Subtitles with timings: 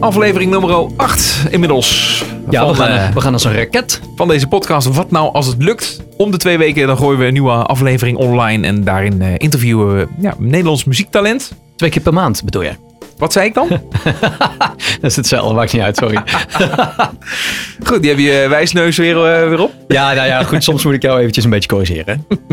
[0.00, 2.24] aflevering nummer 8 inmiddels.
[2.50, 4.00] Ja, van, we, gaan, eh, we gaan als een raket.
[4.16, 4.94] van deze podcast.
[4.94, 6.00] Wat nou als het lukt?
[6.16, 8.66] Om de twee weken dan gooien we een nieuwe aflevering online.
[8.66, 11.52] En daarin eh, interviewen we ja, Nederlands muziektalent.
[11.76, 12.89] Twee keer per maand bedoel je?
[13.20, 13.68] Wat zei ik dan?
[15.00, 16.22] Dat is hetzelfde, maakt niet uit, sorry.
[17.86, 19.72] Goed, die heb je wijsneus weer, eh, weer op.
[19.88, 22.26] ja, nou ja, goed, soms moet ik jou eventjes een beetje corrigeren.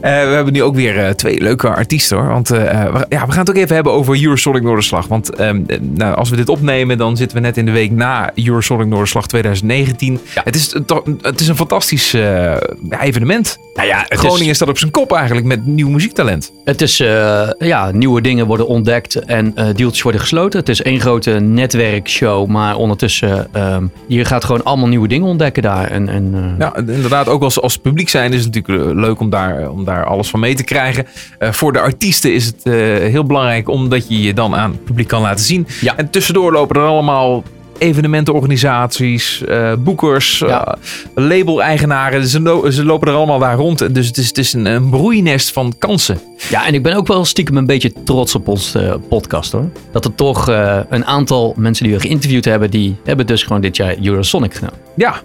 [0.00, 2.28] Eh, we hebben nu ook weer eh, twee leuke artiesten hoor.
[2.28, 5.06] Want eh, we, ja, we gaan het ook even hebben over Eurosonic Noorderslag.
[5.06, 8.30] Want eh, nou, als we dit opnemen, dan zitten we net in de week na
[8.34, 10.20] Eurosonic Noorderslag 2019.
[10.34, 10.42] Ja.
[10.44, 10.74] Het, is,
[11.22, 12.56] het is een fantastisch eh,
[13.00, 13.58] evenement.
[13.74, 16.52] Nou ja, Groningen is, staat op zijn kop eigenlijk met nieuw muziektalent.
[16.64, 20.60] het is eh, ja, nieuwe dingen worden ontdekt en eh deeltjes worden gesloten.
[20.60, 25.62] Het is één grote netwerkshow, maar ondertussen, ehm je gaat gewoon allemaal nieuwe dingen ontdekken
[25.62, 25.90] daar.
[25.90, 29.20] En, en, eh, Ja, inderdaad, ook als, als publiek zijn is het natuurlijk eh, leuk
[29.20, 31.06] om daar, om daar alles van mee te krijgen.
[31.38, 32.72] Eh, voor de artiesten is het eh,
[33.10, 35.66] heel belangrijk omdat je je dan aan het publiek kan laten zien.
[35.80, 35.96] Ja.
[35.96, 37.42] En tussendoor lopen er allemaal
[37.78, 40.66] evenementenorganisaties, eh, boekers, Ja.
[40.66, 40.74] eh,
[41.14, 42.26] label-eigenaren.
[42.26, 43.94] Ze, lo- ze lopen er allemaal daar rond.
[43.94, 46.18] Dus het is, het is een, een broeinest van kansen.
[46.50, 49.68] Ja, en ik ben ook wel stiekem een beetje trots op onze eh, podcast hoor.
[49.92, 50.46] Dat er toch
[50.88, 54.72] een aantal mensen die we geïnterviewd hebben, die hebben dus gewoon dit jaar Eurosonic gedaan.
[54.96, 55.20] Ja,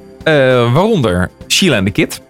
[0.73, 2.21] waaronder Sheila en de Kid.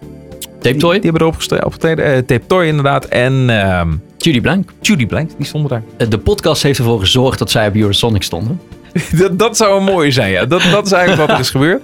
[0.60, 2.26] Tape Toy, Die hebben erop opgetreden.
[2.26, 3.04] Tape Toy inderdaad.
[3.04, 4.72] En ehm Judy Blank.
[4.80, 6.08] Judy Blank, die stonden daar.
[6.08, 8.60] De podcast heeft ervoor gezorgd dat zij op Eurosonic stonden.
[9.18, 10.46] Dat, dat zou een mooie zijn, ja.
[10.46, 11.82] Dat, dat is eigenlijk wat er is gebeurd.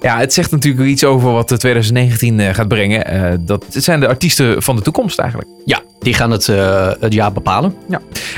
[0.00, 3.06] Ja, het zegt natuurlijk iets over wat de 2019 eh, gaat brengen.
[3.06, 5.50] Eh, dat, het zijn de artiesten van de toekomst eigenlijk.
[5.64, 7.74] Ja, die gaan het, eh, het jaar bepalen.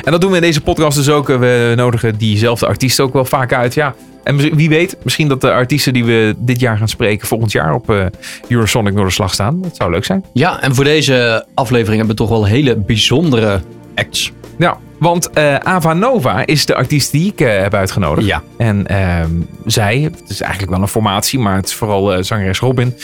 [0.04, 1.26] En dat doen we in deze podcast dus ook.
[1.26, 3.74] We nodigen diezelfde artiesten ook wel vaak uit.
[3.74, 3.94] Ja.
[4.24, 7.26] En wie weet, misschien dat de artiesten die we dit jaar gaan spreken...
[7.26, 8.04] volgend jaar op eh,
[8.48, 9.62] Eurosonic Noorderslag staan.
[9.62, 10.24] Dat zou leuk zijn.
[10.32, 13.60] Ja, en voor deze aflevering hebben we toch wel hele bijzondere
[13.94, 14.32] acts.
[14.58, 18.26] Ja, want eh, Ava Nova is de artiest die ik eh, heb uitgenodigd.
[18.26, 18.42] Ja.
[18.56, 19.30] En ehm,
[19.64, 22.94] zij, het is eigenlijk wel een formatie, maar het is vooral eh, zangeres Robin.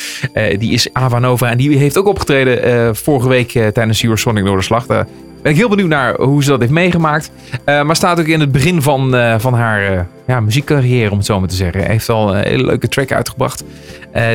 [0.58, 4.86] die is Ava Nova en die heeft ook opgetreden vorige week tijdens Eurosonic Noorderslag.
[5.42, 7.30] Ben ik heel benieuwd naar hoe ze dat heeft meegemaakt.
[7.64, 11.16] Eh, maar staat ook in het begin van, eh, van haar eh, ja, muziekcarrière, om
[11.16, 11.86] het zo maar te zeggen.
[11.86, 13.64] Heeft al een hele leuke track uitgebracht.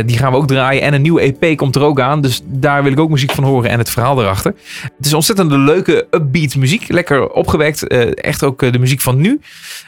[0.05, 0.81] Die gaan we ook draaien.
[0.81, 2.21] En een nieuwe EP komt er ook aan.
[2.21, 4.53] Dus daar wil ik ook muziek van horen en het verhaal erachter.
[4.97, 6.87] Het is ontzettend leuke upbeat muziek.
[6.87, 7.87] Lekker opgewekt.
[8.13, 9.39] Echt ook de muziek van nu.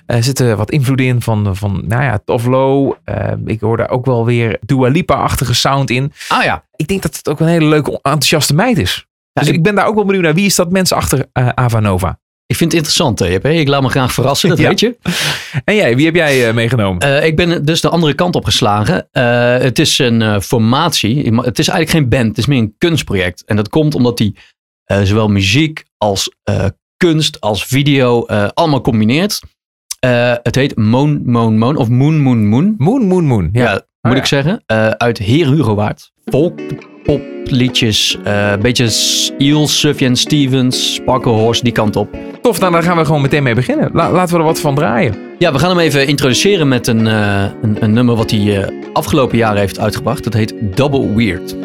[0.05, 2.95] Er zitten wat invloeden in van, van nou ja, Tovlo.
[3.03, 6.13] Eh, ik hoor daar ook wel weer Dua Lipa-achtige sound in.
[6.27, 6.63] Ah ja.
[6.75, 9.07] Ik denk dat het ook een hele leuke, enthousiaste meid is.
[9.39, 10.33] Dus ik- ik ben daar ook wel benieuwd naar.
[10.33, 12.19] Wie is dat mens achter eh, Ava Nova?
[12.47, 13.45] Ik vind het interessant, hè, JP.
[13.45, 14.67] Ik laat me graag verrassen, dat Ja.
[14.67, 14.97] weet je.
[15.65, 16.99] En jij, wie heb jij eh, meegenomen?
[17.01, 19.07] Eh, ik ben dus de andere kant opgeslagen.
[19.11, 21.17] Eh het is een eh, formatie.
[21.35, 23.43] Het is eigenlijk geen band, het is meer een kunstproject.
[23.45, 24.35] En dat komt omdat die
[24.83, 26.65] eh, zowel muziek als eh,
[26.97, 29.39] kunst als video eh, allemaal combineert.
[29.99, 32.75] Eh, het heet Moon Moon Moon of Moon Moon Moon.
[32.77, 33.49] Moon, Moon, Moon.
[33.51, 33.71] Ja, Ja.
[34.01, 34.19] moet ja.
[34.19, 34.63] ik zeggen.
[34.65, 36.11] Eh, uit Heer Hugowaard.
[36.25, 36.87] Folk, pop,
[37.43, 38.17] liedjes.
[38.23, 38.89] eh, Een beetje
[39.37, 42.17] Eel, Sufjan Stevens, Sparkle Horse, die kant op.
[42.41, 43.89] Tof, nou, daar gaan we gewoon meteen mee beginnen.
[43.93, 45.15] La- laten we er wat van draaien.
[45.39, 48.67] Ja, we gaan hem even introduceren met een, eh, een, een nummer wat hij eh,
[48.93, 50.23] afgelopen jaren heeft uitgebracht.
[50.23, 51.55] Dat heet Double Weird.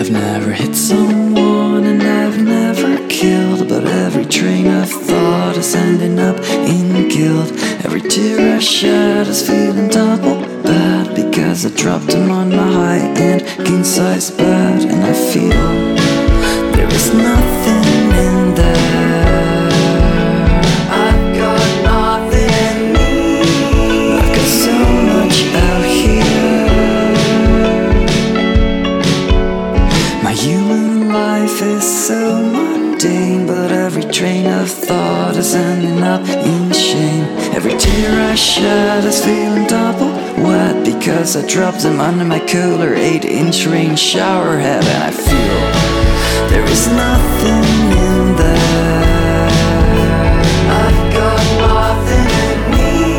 [0.00, 6.18] I've never hit someone and I've never killed, but every train of thought is ending
[6.20, 7.52] up in guilt.
[7.84, 10.36] Every tear I shed is feeling double
[11.16, 15.50] because I dropped him on my high-end king-size bed, and I feel
[16.72, 19.68] there is nothing in there.
[21.04, 22.96] I've got nothing.
[24.20, 24.76] I've got so
[25.12, 26.68] much out here.
[30.22, 36.72] My human life is so mundane, but every train of thought is ending up in
[36.72, 37.24] shame.
[37.56, 40.05] Every tear I shed is feeling double
[41.06, 45.10] wet because I dropped them under my cooler 8 inch rain shower head, and I
[45.10, 49.48] feel there is nothing in there.
[50.68, 53.18] I've got nothing in me.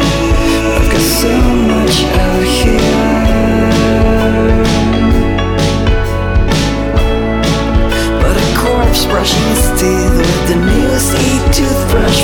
[0.75, 1.33] I've got so
[1.71, 3.07] much out here.
[8.21, 12.21] But a corpse brushing his teeth with the newest e-toothbrush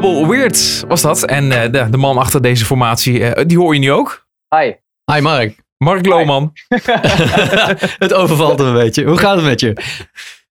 [0.00, 1.24] Double Weird was dat.
[1.24, 4.26] En eh, de, de man achter deze formatie, eh, die hoor je nu ook.
[4.56, 4.72] Hi.
[5.12, 5.56] Hi Mark.
[5.76, 6.52] Mark Lohman.
[8.04, 9.04] het overvalt hem een beetje.
[9.04, 9.76] Hoe gaat het met je?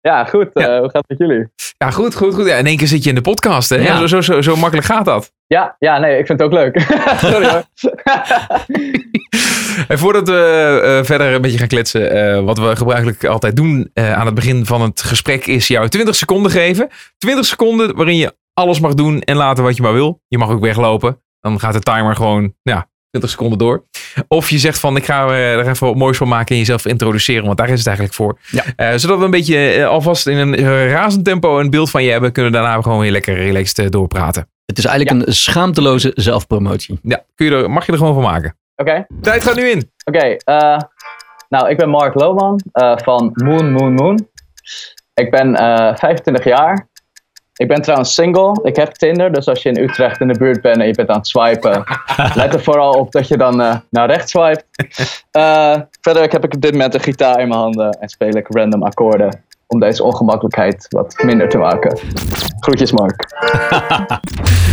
[0.00, 0.50] Ja, goed.
[0.52, 0.74] Ja.
[0.74, 1.46] eh, hoe gaat het met jullie?
[1.78, 2.46] Ja, goed, goed, goed.
[2.46, 3.68] Ja, in één keer zit je in de podcast.
[3.68, 3.76] Hè?
[3.76, 3.96] Ja.
[3.96, 5.32] Zo, zo, zo, zo makkelijk gaat dat.
[5.46, 6.80] Ja, ja, nee, ik vind het ook leuk.
[7.20, 7.64] Sorry hoor.
[9.88, 13.90] En voordat we eh, verder een beetje gaan kletsen, eh, wat we gebruikelijk altijd doen
[13.94, 16.88] eh, aan het begin van het gesprek, is jou 20 seconden geven.
[17.18, 20.20] 20 seconden waarin je alles mag doen en laten wat je maar wil.
[20.28, 21.20] Je mag ook weglopen.
[21.40, 23.84] Dan gaat de timer gewoon ja, 20 seconden door.
[24.28, 26.86] Of je zegt van ik ga eh, er even wat moois van maken en jezelf
[26.86, 28.38] introduceren, want daar is het eigenlijk voor.
[28.50, 28.62] Ja.
[28.76, 32.10] Eh, zodat we een beetje eh, alvast in een razend tempo een beeld van je
[32.10, 34.48] hebben, kunnen we daarna gewoon weer lekker relaxed doorpraten.
[34.66, 36.98] Het is eigenlijk een schaamteloze zelfpromotie.
[37.02, 38.56] Ja, kun je er, mag je er gewoon van maken.
[38.76, 39.90] Oké, Tijd gaat nu in.
[40.04, 40.18] oké.
[40.44, 40.78] eh,
[41.48, 44.28] nou, ik ben Mark Lohman eh, van Moon Moon Moon.
[45.14, 46.88] Ik ben eh 25 jaar.
[47.56, 48.60] Ik ben trouwens single.
[48.62, 51.08] Ik heb Tinder, dus als je in Utrecht in de buurt bent en je bent
[51.08, 51.84] aan het swipen,
[52.34, 54.62] let er vooral op dat je dan eh, naar rechts swipe.
[55.30, 58.46] Eh, verder heb ik op dit moment een gitaar in mijn handen en speel ik
[58.48, 61.98] random akkoorden om deze ongemakkelijkheid wat minder te maken.
[62.60, 63.24] Groetjes Mark.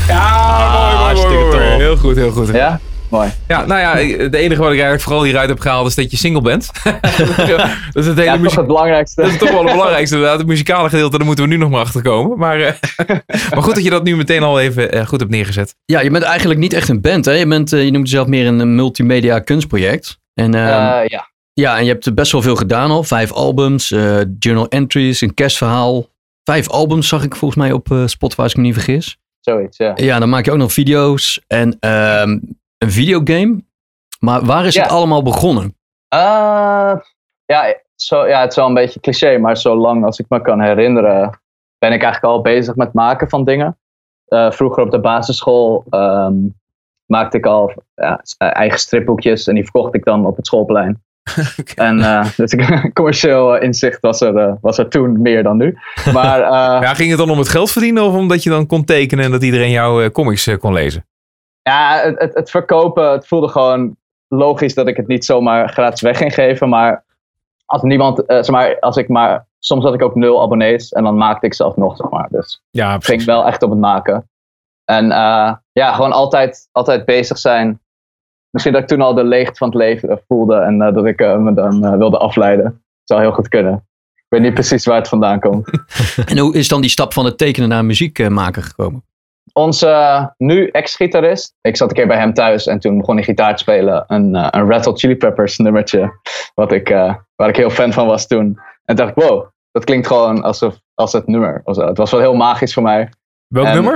[0.08, 1.64] Ja, mooi, mooi, mooi.
[1.64, 2.48] Heel goed, heel goed.
[2.48, 2.80] Ja.
[3.10, 3.18] Ja?
[3.18, 3.32] Mooi.
[3.48, 6.42] nou ja, het enige wat ik eigenlijk vooral hieruit heb gehaald is dat je single
[6.42, 6.70] bent.
[6.84, 6.94] dat
[7.94, 9.22] is het hele Ja, toch het belangrijkste.
[9.22, 10.40] Dat is toch wel het belangrijkste inderdaad.
[10.40, 12.38] Het muzikale gedeelte, daar moeten we nu nog maar achter komen.
[12.38, 12.74] Maar, eh,
[13.54, 15.76] maar goed dat je dat nu meteen al even eh, goed hebt neergezet.
[15.86, 17.32] Ja, je bent eigenlijk niet echt een band, hè?
[17.32, 20.20] Je, bent, eh, je noemt jezelf meer een, multimedia kunstproject.
[20.34, 21.30] En, ehm, Eh, ja.
[21.54, 23.04] ja, en je hebt best wel veel gedaan al.
[23.04, 26.08] Vijf albums, eh, journal entries, een kerstverhaal.
[26.44, 29.18] Vijf albums zag ik volgens mij op Spotify, als ik me niet vergis.
[29.40, 29.92] Zoiets, ja.
[29.96, 32.38] Ja, dan maak je ook nog video's en ehm,
[32.80, 33.64] een videogame.
[34.20, 34.82] Maar waar is Ja.
[34.82, 35.76] het allemaal begonnen?
[36.08, 36.94] Eh,
[37.46, 40.62] ja, zo, ja, het is wel een beetje cliché, maar zolang als ik me kan
[40.62, 41.40] herinneren,
[41.78, 43.78] ben ik eigenlijk al bezig met maken van dingen.
[44.26, 46.34] Eh, vroeger op de basisschool ehm,
[47.06, 51.04] maakte ik al ja, eh, eigen stripboekjes en die verkocht ik dan op het schoolplein.
[51.76, 55.78] En eh, dus ik- commercieel inzicht was er, was er toen meer dan nu.
[56.14, 58.84] Maar eh, Ja, ging het dan om het geld verdienen of omdat je dan kon
[58.86, 61.06] tekenen en dat iedereen jouw comics kon lezen?
[61.70, 63.96] Ja, het, het, het verkopen, het voelde gewoon
[64.28, 66.70] logisch dat ik het niet zomaar gratis weg ging geven.
[66.70, 67.04] Maar
[67.66, 71.04] als niemand, eh, zeg maar, als ik maar, soms had ik ook nul abonnees en
[71.04, 72.28] dan maakte ik zelf nog, zeg maar.
[72.32, 74.30] Dus Ja, ik ging wel echt op het maken.
[74.90, 77.80] En eh, ja, gewoon altijd, altijd bezig zijn.
[78.50, 81.20] Misschien dat ik toen al de leegte van het leven voelde en eh, dat ik
[81.20, 82.84] me dan eh, wilde afleiden.
[83.04, 83.88] zou heel goed kunnen.
[84.28, 85.70] weet niet precies waar het vandaan komt.
[86.26, 89.04] En hoe is dan die stap van het tekenen naar muziekmaker gekomen?
[89.60, 93.52] Onze nu ex-gitarist, ik zat een keer bij hem thuis en toen begon hij gitaar
[93.56, 94.04] te spelen.
[94.08, 96.12] Een, eh, een Hot Chili Peppers nummertje,
[96.54, 98.60] wat ik, eh, waar ik heel fan van was toen.
[98.86, 101.62] En dacht ik, wow, dat klinkt gewoon alsof, als het nummer.
[101.64, 103.10] Het was wel heel magisch voor mij.
[103.48, 103.96] Welk En, nummer?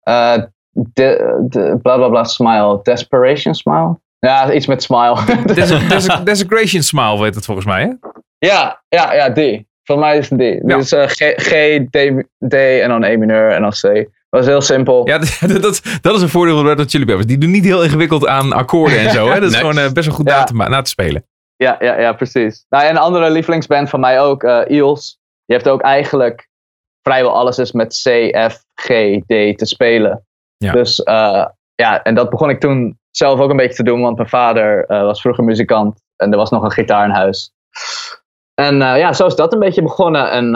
[0.00, 0.38] eh,
[0.70, 2.80] de, de, bla bla bla smile.
[2.82, 3.98] Desperation smile?
[4.18, 5.16] Ja, iets met smile.
[5.54, 8.08] Des- Des- Desecration Smile weet het volgens mij, hè?
[8.38, 9.68] ja, ja, ja, die.
[9.84, 10.66] Volgens mij is het die.
[10.66, 10.76] Ja.
[10.76, 14.08] Dus G, G D, D en dan E mineur en dan C.
[14.36, 15.08] Dat was heel simpel.
[15.08, 17.26] Ja, dat, dat, dat is een voordeel van Red Hot Chili Peppers.
[17.26, 19.28] Die doen niet heel ingewikkeld aan akkoorden en zo.
[19.28, 19.34] Hè?
[19.40, 19.60] Dat is Nee.
[19.60, 20.38] gewoon eh, best wel goed Ja.
[20.38, 21.24] na, te, na te spelen.
[21.56, 22.64] Ja, ja, ja, precies.
[22.68, 25.18] Nou, en een andere lievelingsband van mij ook, eh Eels.
[25.44, 26.48] Je hebt ook eigenlijk
[27.02, 28.86] vrijwel alles is met C, F, G,
[29.26, 30.26] D te spelen.
[30.56, 30.72] Ja.
[30.72, 34.16] Dus eh, ja, en dat begon ik toen zelf ook een beetje te doen, want
[34.16, 37.50] mijn vader was vroeger muzikant en er was nog een gitaar in huis.
[38.54, 40.30] En ja, zo is dat een beetje begonnen.
[40.30, 40.50] En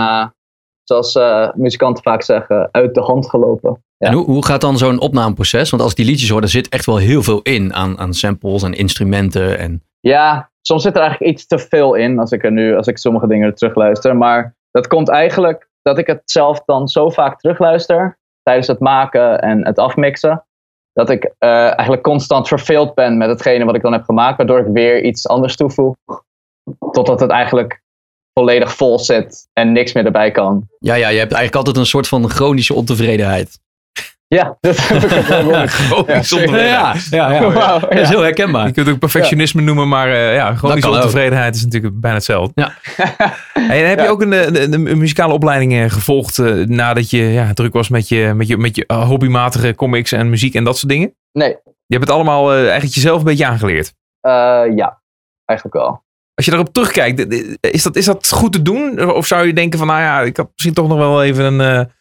[0.91, 3.83] zoals eh, muzikanten vaak zeggen, uit de hand gelopen.
[3.97, 4.09] Ja.
[4.09, 5.71] En hoe, hoe gaat dan zo'n opnameproces?
[5.71, 8.63] Want als die liedjes hoor, er zit echt wel heel veel in aan, aan samples
[8.63, 9.59] en instrumenten.
[9.59, 9.83] En...
[10.01, 12.99] Ja, soms zit er eigenlijk iets te veel in als ik er nu, als ik
[12.99, 14.17] sommige dingen terugluister.
[14.17, 19.41] Maar dat komt eigenlijk dat ik het zelf dan zo vaak terugluister tijdens het maken
[19.41, 20.45] en het afmixen.
[20.93, 24.59] Dat ik eh, eigenlijk constant verveeld ben met hetgene wat ik dan heb gemaakt, waardoor
[24.59, 25.97] ik weer iets anders toevoeg.
[26.91, 27.83] Totdat het eigenlijk
[28.35, 30.69] volledig vol zit en niks meer erbij kan.
[30.79, 33.59] Ja, ja, je hebt eigenlijk altijd een soort van chronische ontevredenheid.
[34.35, 37.51] Ja, dat heb ik ook wel Gewoon zonder ja, ja, ja.
[37.53, 38.67] Wauw, Dat is heel herkenbaar.
[38.67, 42.53] Je kunt het ook perfectionisme noemen, maar eh ja, chronische ontevredenheid is natuurlijk bijna hetzelfde.
[42.55, 42.73] Ja.
[43.53, 44.33] Hey, en heb je ook een,
[44.63, 48.47] een, een muzikale opleiding eh, gevolgd eh, nadat je ja, druk was met je, met
[48.49, 51.15] je, met je hobbymatige comics en muziek en dat soort dingen?
[51.33, 51.49] Nee,
[51.87, 53.95] Je hebt het allemaal eh, eigenlijk jezelf een beetje aangeleerd.
[54.21, 54.31] eh,
[54.77, 55.01] ja,
[55.45, 56.03] eigenlijk wel.
[56.35, 59.11] Als je daarop terugkijkt, is dat, is dat goed te doen?
[59.11, 61.61] Of zou je denken van, nou ja, ik had misschien toch nog wel even een,
[61.61, 61.93] eh,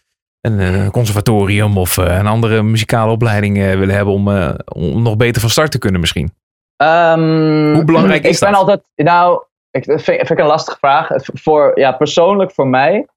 [0.42, 4.28] een eh, conservatorium of eh, een andere muzikale opleiding willen hebben om,
[4.74, 6.34] om nog beter van start te kunnen misschien?
[6.76, 8.60] Ehm, Hoe belangrijk is ik ben dat?
[8.60, 11.08] altijd, nou, ik vind, vind ik een lastige vraag.
[11.16, 13.08] Voor, ja, persoonlijk voor mij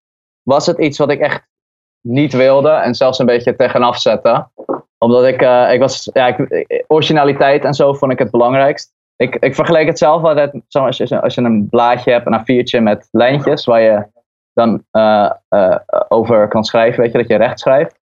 [0.43, 1.47] was het iets wat ik echt
[2.01, 4.49] niet wilde en zelfs een beetje tegenaf zette.
[4.99, 5.41] Omdat ik,
[5.73, 8.93] ik was, ja, ik, originaliteit en zo vond ik het belangrijkst.
[9.17, 12.41] Ik, ik vergeleek het zelf altijd, zo als je, als je een blaadje hebt, een
[12.41, 14.07] A4'tje met lijntjes waar je
[14.53, 15.77] dan eh, eh,
[16.09, 18.01] over kan schrijven, weet je, dat je recht schrijft.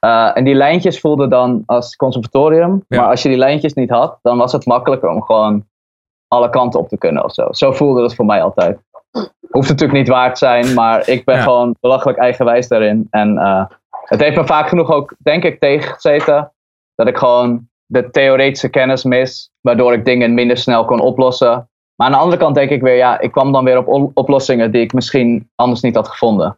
[0.00, 2.84] Eh, en die lijntjes voelden dan als conservatorium.
[2.88, 3.00] Ja.
[3.00, 5.66] Maar als je die lijntjes niet had, dan was het makkelijker om gewoon
[6.28, 7.46] alle kanten op te kunnen of zo.
[7.50, 8.78] Zo voelde het voor mij altijd.
[9.50, 11.42] Hoeft natuurlijk niet waar te zijn, maar ik ben Ja.
[11.42, 13.06] gewoon belachelijk eigenwijs daarin.
[13.10, 13.38] En
[13.90, 16.52] het heeft me vaak genoeg ook, denk ik, tegengezeten.
[16.94, 21.68] Dat ik gewoon de theoretische kennis mis, waardoor ik dingen minder snel kon oplossen.
[21.94, 24.70] Maar aan de andere kant denk ik weer, ja, ik kwam dan weer op oplossingen
[24.70, 26.56] die ik misschien anders niet had gevonden.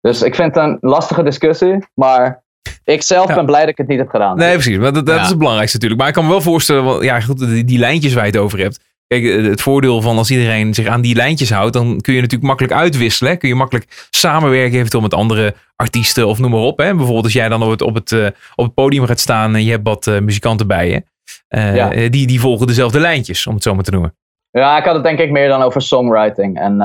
[0.00, 2.42] Dus ik vind het een lastige discussie, maar
[2.84, 3.34] ik zelf Ja.
[3.34, 4.36] ben blij dat ik het niet heb gedaan.
[4.36, 4.76] Nee, precies.
[4.78, 5.22] Maar dat, dat Ja.
[5.22, 6.00] is het belangrijkste natuurlijk.
[6.00, 8.40] Maar ik kan me wel voorstellen, want, ja, goed, die, die lijntjes waar je het
[8.40, 8.80] over hebt.
[9.08, 12.20] Kijk, eh, het voordeel van als iedereen zich aan die lijntjes houdt, dan kun je
[12.20, 13.32] natuurlijk makkelijk uitwisselen.
[13.32, 13.38] hè.
[13.38, 16.78] Kun je makkelijk samenwerken eventueel met andere artiesten of noem maar op.
[16.78, 16.94] Hè.
[16.94, 19.64] Bijvoorbeeld als jij dan op het, op het, eh, op het podium gaat staan en
[19.64, 21.02] je hebt wat eh, muzikanten bij je.
[21.48, 22.08] Ja.
[22.08, 24.16] die, die volgen dezelfde lijntjes, om het zo maar te noemen.
[24.50, 26.80] Ja, ik had het denk ik meer dan over songwriting en,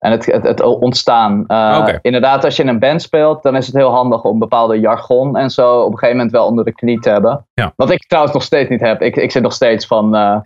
[0.00, 1.44] en het, het, het ontstaan.
[1.46, 1.88] Eh.
[2.02, 5.36] Inderdaad, als je in een band speelt, dan is het heel handig om bepaalde jargon
[5.36, 7.46] en zo op een gegeven moment wel onder de knie te hebben.
[7.54, 7.72] Ja.
[7.76, 9.02] Wat ik trouwens nog steeds niet heb.
[9.02, 10.38] Ik, ik zit nog steeds van, eh,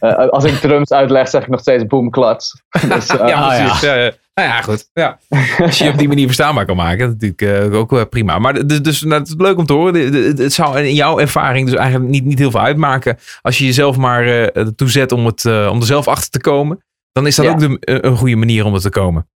[0.00, 2.62] eh, als ik drums uitleg, zeg ik nog steeds boom klats.
[2.88, 3.80] Dus, eh, ja, ah, precies.
[3.80, 3.94] Ja.
[3.94, 4.90] Ja, Nou ja, goed.
[4.92, 5.18] Ja.
[5.66, 8.38] Als je je op die manier verstaanbaar kan maken, dat is natuurlijk ook prima.
[8.38, 10.12] Maar dus, dus nou, het is leuk om te horen.
[10.36, 13.18] Het zou in jouw ervaring dus eigenlijk niet, niet heel veel uitmaken.
[13.42, 16.84] Als je jezelf maar eh ertoe zet om, het, om er zelf achter te komen,
[17.12, 17.52] dan is dat Ja.
[17.52, 19.28] ook de, eh, een goede manier om er te komen.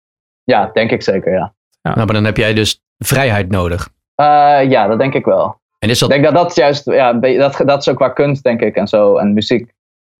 [0.45, 1.55] ja, denk ik zeker, ja.
[1.83, 3.88] Nou, maar dan heb jij dus vrijheid nodig.
[4.14, 5.61] Eh, ja, dat denk ik wel.
[5.79, 7.99] En is Ik dat, denk dat dat juist, ja, een beetje- dat, dat is ook
[7.99, 9.73] waar kunst, denk ik, en zo, en muziek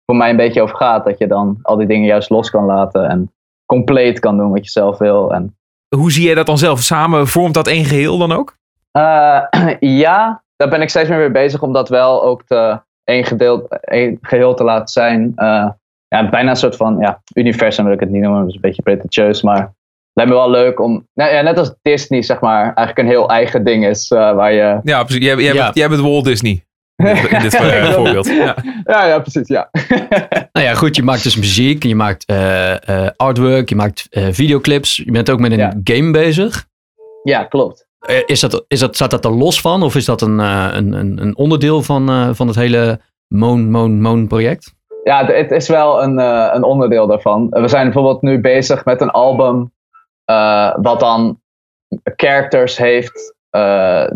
[0.05, 1.05] voor mij een beetje over gaat.
[1.05, 3.31] Dat je dan al die dingen juist los kan laten en
[3.65, 5.33] compleet kan doen wat je zelf wil.
[5.33, 5.57] En,
[5.95, 6.79] Hoe zie jij dat dan zelf?
[6.79, 8.57] Samen vormt dat één geheel dan ook?
[8.91, 9.41] Eh,
[10.03, 14.53] ja, daar ben ik steeds meer mee bezig om dat wel ook te, één, geheel
[14.53, 15.31] te laten zijn.
[15.35, 15.69] Eh,
[16.13, 18.61] ja, bijna een soort van ja, universum wil ik het niet noemen, dat is een
[18.61, 19.71] beetje pretentieus, maar het
[20.13, 23.29] lijkt me wel leuk om, nou, ja, net als Disney zeg maar, eigenlijk een heel
[23.29, 24.79] eigen ding is eh, waar je...
[24.83, 25.23] Ja, precies.
[25.25, 25.63] Jij, jij, Ja.
[25.63, 26.65] Bent, jij bent Walt Disney.
[26.95, 27.55] In dit,
[27.95, 28.25] voorbeeld.
[28.27, 28.55] Ja.
[28.83, 29.69] Ja, ja, precies, ja.
[30.53, 34.27] nou ja, goed, je maakt dus muziek, je maakt eh, eh, artwork, je maakt eh,
[34.31, 34.95] videoclips.
[34.95, 35.73] Je bent ook met een Ja.
[35.83, 36.65] game bezig.
[37.23, 37.87] ja, klopt.
[37.99, 39.83] Eh, Is dat, is dat, staat dat er los van?
[39.83, 43.71] Of is dat een, eh, een, een, een onderdeel van, eh, van het hele Moon,
[43.71, 44.73] Moon, Moon project?
[45.03, 47.47] Ja, het is wel een, eh, een onderdeel daarvan.
[47.49, 49.71] We zijn bijvoorbeeld nu bezig met een album
[50.25, 51.41] eh, wat dan
[52.03, 54.07] characters heeft eh,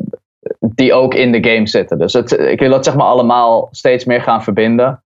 [0.60, 1.98] die ook in de game zitten.
[1.98, 5.03] Dus het, ik wil dat zeg maar allemaal steeds meer gaan verbinden.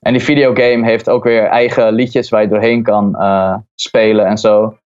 [0.00, 3.16] En die videogame heeft ook weer eigen liedjes waar je doorheen kan
[3.74, 4.76] spelen en zo.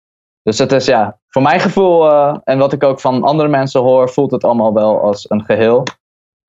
[0.43, 2.11] Dus het is ja, voor mijn gevoel
[2.45, 5.83] en wat ik ook van andere mensen hoor, voelt het allemaal wel als een geheel.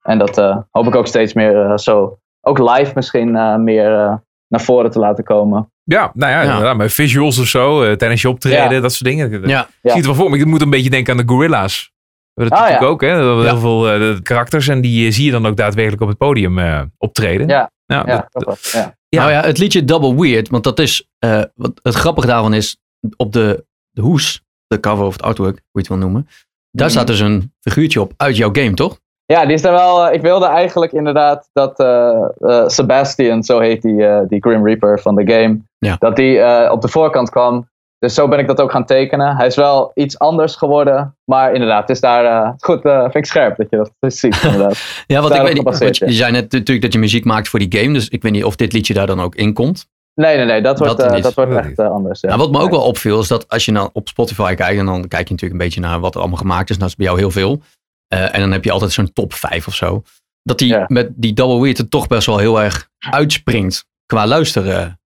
[0.01, 0.35] En dat
[0.71, 4.15] hoop ik ook steeds meer zo, ook live misschien eh, meer eh,
[4.47, 5.71] naar voren te laten komen.
[5.83, 8.79] Ja, nou ja, met visuals of zo, eh, tijdens je optreden, Ja.
[8.81, 9.31] dat soort dingen.
[9.41, 9.47] Ja.
[9.47, 9.67] Ja.
[9.81, 10.37] zie het wel voor me.
[10.37, 11.91] Ik moet een beetje denken aan de Gorilla's.
[12.33, 13.23] We hebben dat Ah, natuurlijk ook, hè?
[13.35, 13.43] Dat.
[13.45, 16.59] Heel veel eh, de karakters en die zie je dan ook daadwerkelijk op het podium
[16.59, 17.47] eh, optreden.
[17.47, 17.71] Ja.
[17.85, 18.89] Nou, Ja, dat-.
[19.09, 22.77] Nou ja, het liedje Double Weird, want dat is, eh, wat het grappige daarvan is,
[23.15, 26.27] op de, de hoes, de cover of het artwork, hoe je het wil noemen,
[26.71, 26.95] daar Mhm.
[26.95, 28.99] staat dus een figuurtje op uit jouw game, toch?
[29.33, 30.05] Ja, die is er wel.
[30.07, 32.09] eh, ik wilde eigenlijk inderdaad dat eh,
[32.39, 35.95] eh, Sebastian, zo heet die, eh, die Grim Reaper van de game, Ja.
[35.99, 37.69] dat die eh, op de voorkant kwam.
[37.99, 39.35] Dus zo ben ik dat ook gaan tekenen.
[39.35, 42.85] Hij is wel iets anders geworden, maar inderdaad, het is daar eh, goed.
[42.85, 44.41] eh vind ik scherp dat je dat dus ziet.
[44.43, 45.03] Inderdaad.
[45.07, 47.59] Ja, want ik weet niet, want je, zei net natuurlijk dat je muziek maakt voor
[47.59, 49.87] die game, dus ik weet niet of dit liedje daar dan ook in komt.
[50.13, 52.21] nee, nee, nee, dat wordt, Dat wordt echt anders.
[52.21, 52.27] Ja.
[52.27, 54.85] Nou, wat me ook wel opviel is dat als je dan op Spotify kijkt, en
[54.85, 56.95] dan kijk je natuurlijk een beetje naar wat er allemaal gemaakt is, nou dat is
[56.95, 57.61] bij jou heel veel.
[58.09, 60.03] Eh, en dan heb je altijd zo'n top 5 of zo.
[60.43, 60.85] Dat die Ja.
[60.87, 64.99] met die Double Weird er toch best wel heel erg uitspringt qua luisteren.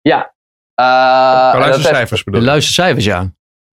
[0.00, 0.18] Ja.
[0.74, 2.46] Eh, Qua heeft, luistercijfers bedoel ik.
[2.46, 3.26] luistercijfers, ja.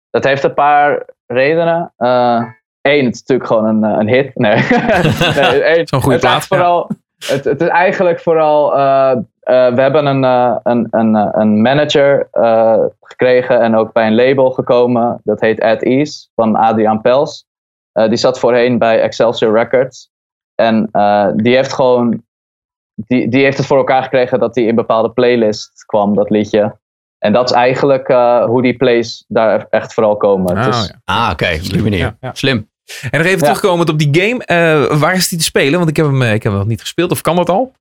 [0.09, 1.93] dat heeft een paar redenen.
[2.81, 4.35] Eén, het is natuurlijk gewoon een, eh, een hit.
[4.35, 4.55] Nee.
[5.41, 6.89] nee één, Zo'n goede het is plaat, Vooral,
[7.25, 8.75] het, het is eigenlijk vooral.
[8.77, 13.93] eh, eh, we hebben een, eh, een, een, eh, een manager eh, gekregen en ook
[13.93, 15.19] bij een label gekomen.
[15.23, 17.45] Dat heet At Ease van Adriaan Pels.
[17.97, 20.09] Eh, die zat voorheen bij Excelsior Records.
[20.55, 22.23] En eh, die heeft gewoon.
[22.95, 26.77] Die, die heeft het voor elkaar gekregen dat die in bepaalde playlist kwam, dat liedje.
[27.17, 30.57] En dat is eigenlijk eh, hoe die plays daar echt vooral komen.
[30.57, 31.01] Ah, ja.
[31.03, 31.99] Ah, oké, op die manier.
[31.99, 32.33] Ja, ja.
[32.33, 32.69] Slim.
[33.11, 33.43] En nog even Ja.
[33.45, 34.45] terugkomend op die game.
[34.45, 35.77] eh, waar is die te spelen?
[35.77, 37.11] Want ik heb, hem, ik heb hem nog niet gespeeld.
[37.11, 37.71] Of kan dat al?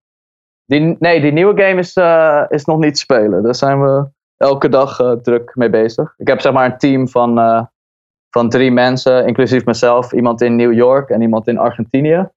[0.67, 3.43] Die, nee, die nieuwe game is, eh, is nog niet te spelen.
[3.43, 4.05] Daar zijn we
[4.37, 6.15] elke dag eh, druk mee bezig.
[6.17, 7.63] Ik heb zeg maar een team van, eh,
[8.37, 10.13] van drie mensen, inclusief mezelf.
[10.13, 12.29] Iemand in New York en iemand in Argentinië.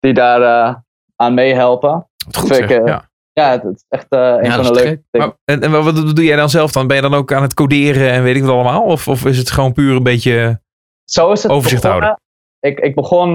[0.00, 0.74] Die daar eh,
[1.16, 2.08] aan meehelpen.
[2.38, 3.08] Goed ik, eh, ja.
[3.32, 5.36] Ja, het is echt eh, een Ja, van de leuke dingen.
[5.44, 6.86] En, en wat, doe jij dan zelf dan?
[6.86, 8.82] Ben je dan ook aan het coderen en weet ik wat allemaal?
[8.82, 10.60] Of, of is het gewoon puur een beetje...
[11.04, 12.20] Zo is het Overzicht begonnen.
[12.60, 13.28] Ik, ik begon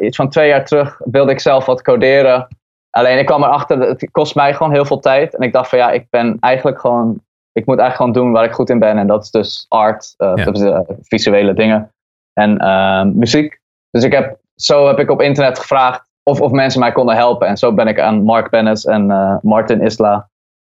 [0.00, 2.48] iets van twee jaar terug, wilde ik zelf wat coderen.
[2.90, 5.36] Alleen ik kwam erachter, dat het kost mij gewoon heel veel tijd.
[5.36, 7.20] En ik dacht van ja, ik ben eigenlijk gewoon,
[7.56, 8.98] ik moet eigenlijk gewoon doen waar ik goed in ben.
[8.98, 10.44] En dat is dus art, eh, Ja.
[10.44, 11.90] dat is, eh, visuele dingen
[12.32, 13.60] en eh, muziek.
[13.90, 17.46] Dus ik heb, zo heb ik op internet gevraagd of, of mensen mij konden helpen.
[17.48, 20.28] En zo ben ik aan Mark Bennis en eh, Martin Isla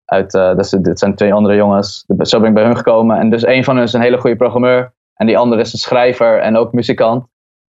[0.04, 2.04] uit, is- dit zijn twee andere jongens.
[2.18, 3.18] Zo ben ik bij hun gekomen.
[3.18, 4.92] En dus een van hen is een hele goede programmeur.
[5.14, 7.26] En die andere is een schrijver en ook muzikant.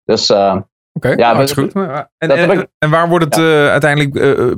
[0.03, 1.73] Dus Oké, Ja, ja, maar- dat is goed.
[1.73, 3.37] En, en, heb ik- en waar wordt het
[3.69, 4.13] uiteindelijk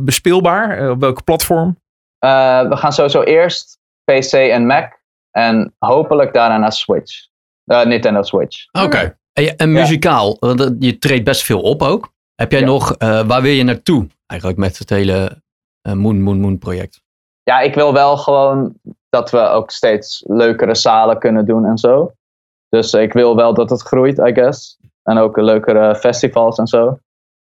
[0.06, 0.90] bespeelbaar?
[0.92, 1.80] Op welke platform?
[2.20, 5.00] we gaan sowieso eerst PC en Mac.
[5.32, 7.28] En hopelijk daarna naar Switch.
[7.66, 8.58] Eh, Nintendo Switch.
[8.72, 9.18] Oké.
[9.58, 12.14] En, muzikaal, want je treedt best veel op ook.
[12.36, 12.66] Heb jij Ja.
[12.66, 15.42] nog, eh, waar wil je naartoe eigenlijk met het hele
[15.82, 17.02] eh, Moon Moon Moon project?
[17.44, 18.74] Ja, ik wil wel gewoon
[19.10, 22.12] dat we ook steeds leukere zalen kunnen doen en zo.
[22.70, 24.78] Dus ik wil wel dat het groeit, I guess.
[25.04, 26.86] En ook leukere festivals en zo.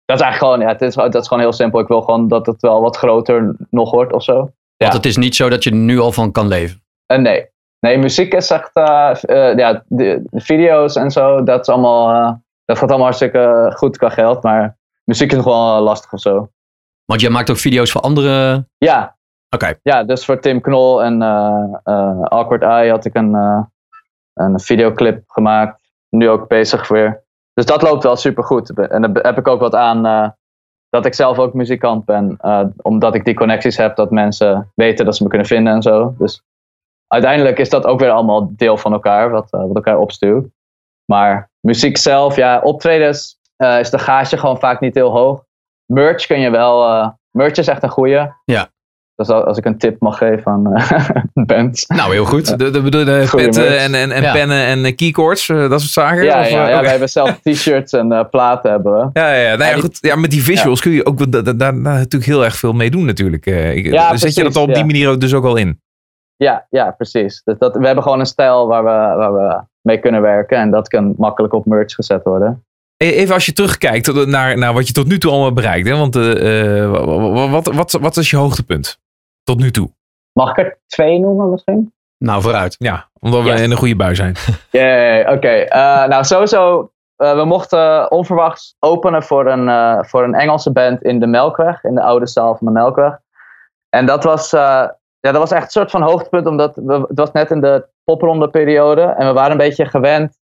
[0.06, 1.80] Dat is eigenlijk gewoon, ja, het is, dat is gewoon heel simpel.
[1.80, 4.52] Ik wil gewoon dat het wel wat groter nog wordt of zo.
[4.88, 6.84] Want het is niet zo dat je er nu al van kan leven.
[7.06, 7.48] En nee.
[7.80, 12.10] Nee, muziek is echt, eh, eh, ja, de, de video's en zo, dat is allemaal,
[12.14, 12.34] eh,
[12.66, 14.44] dat gaat allemaal hartstikke goed qua geld.
[14.44, 16.50] Maar muziek is nog wel eh, lastig of zo.
[17.06, 18.66] Want jij maakt ook video's voor andere...
[18.78, 19.18] Ja,
[19.56, 19.74] Oké.
[19.84, 23.62] ja, dus voor Tim Knol en eh, eh, Awkward Eye had ik een, eh,
[24.34, 25.82] een videoclip gemaakt.
[26.10, 27.24] Nu ook bezig weer.
[27.54, 28.88] Dus dat loopt wel super goed.
[28.90, 30.30] En daar heb ik ook wat aan eh,
[30.90, 32.38] dat ik zelf ook muzikant ben.
[32.42, 35.82] eh, omdat ik die connecties heb dat mensen weten dat ze me kunnen vinden en
[35.82, 36.16] zo.
[36.18, 36.44] Dus
[37.08, 40.48] uiteindelijk is dat ook weer allemaal deel van elkaar, wat, eh, wat elkaar opstuurt.
[41.06, 45.44] Maar muziek zelf, ja, optredens eh, is de gage gewoon vaak niet heel hoog.
[45.86, 47.14] Merch kun je wel.
[47.32, 48.28] merch is echt een goeie.
[48.46, 48.70] Ja.
[49.20, 51.10] Dus als als ik een tip mag geven aan eh,
[51.46, 51.86] bands.
[51.88, 52.58] Nou, heel goed.
[52.58, 54.32] De, de, de, de petten en, en, en Ja.
[54.34, 56.24] pennen en eh, keycords, eh, dat soort zaken?
[56.24, 56.84] Ja, Of, ja, eh, ja oké.
[56.84, 59.10] we hebben zelf t-shirts en eh, platen hebben we.
[59.14, 59.56] Ja, ja, ja.
[59.56, 59.98] Nou ja, goed.
[60.02, 62.74] ja, met die visuals kun je ook da- da- da- daar natuurlijk heel erg veel
[62.74, 63.46] mee doen natuurlijk.
[63.46, 64.86] Eh, ik- Ja, Zet je dat al op die ja.
[64.86, 65.82] manier ook dus ook al in?
[66.36, 67.42] Ja, ja precies.
[67.44, 70.58] Dus dat, we hebben gewoon een stijl waar we, waar we mee kunnen werken.
[70.58, 72.64] En dat kan makkelijk op merch gezet worden.
[72.98, 75.88] E- Even als je terugkijkt naar, naar wat je tot nu toe allemaal bereikt.
[75.88, 75.96] Hè?
[75.98, 79.00] Want eh, eh, wa- wa- wat, wat, wat is je hoogtepunt?
[79.50, 79.90] Tot nu toe?
[80.34, 81.94] Mag ik er twee noemen misschien?
[82.18, 82.76] Nou, vooruit.
[82.80, 83.62] Ja, omdat we Yes.
[83.62, 84.36] in een goede bui zijn.
[84.72, 85.48] Yay, oké.
[85.50, 91.04] Eh, nou, sowieso, eh, we mochten onverwachts openen voor een, eh, voor een Engelse band
[91.04, 93.20] in de Melkweg, in de oude zaal van de Melkweg.
[93.90, 94.60] En dat was, eh,
[95.20, 97.88] ja, dat was echt een soort van hoogtepunt, omdat we, het was net in de
[98.04, 100.38] popronde periode en we waren een beetje gewend.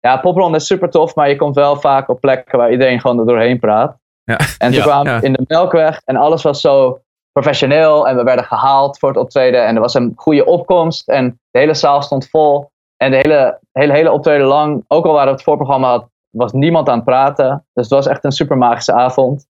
[0.00, 3.18] Ja, popronde is super tof, maar je komt wel vaak op plekken waar iedereen gewoon
[3.18, 3.96] er doorheen praat.
[4.24, 4.38] Ja.
[4.58, 5.20] En toen Ja, kwamen ja.
[5.22, 6.98] in de Melkweg en alles was zo
[7.40, 11.40] professioneel en we werden gehaald voor het optreden en er was een goede opkomst en
[11.50, 12.70] de hele zaal stond vol.
[12.96, 16.52] En de hele, hele, hele optreden lang, ook al waren we het voorprogramma had, was
[16.52, 17.66] niemand aan het praten.
[17.72, 19.46] Dus het was echt een super magische avond.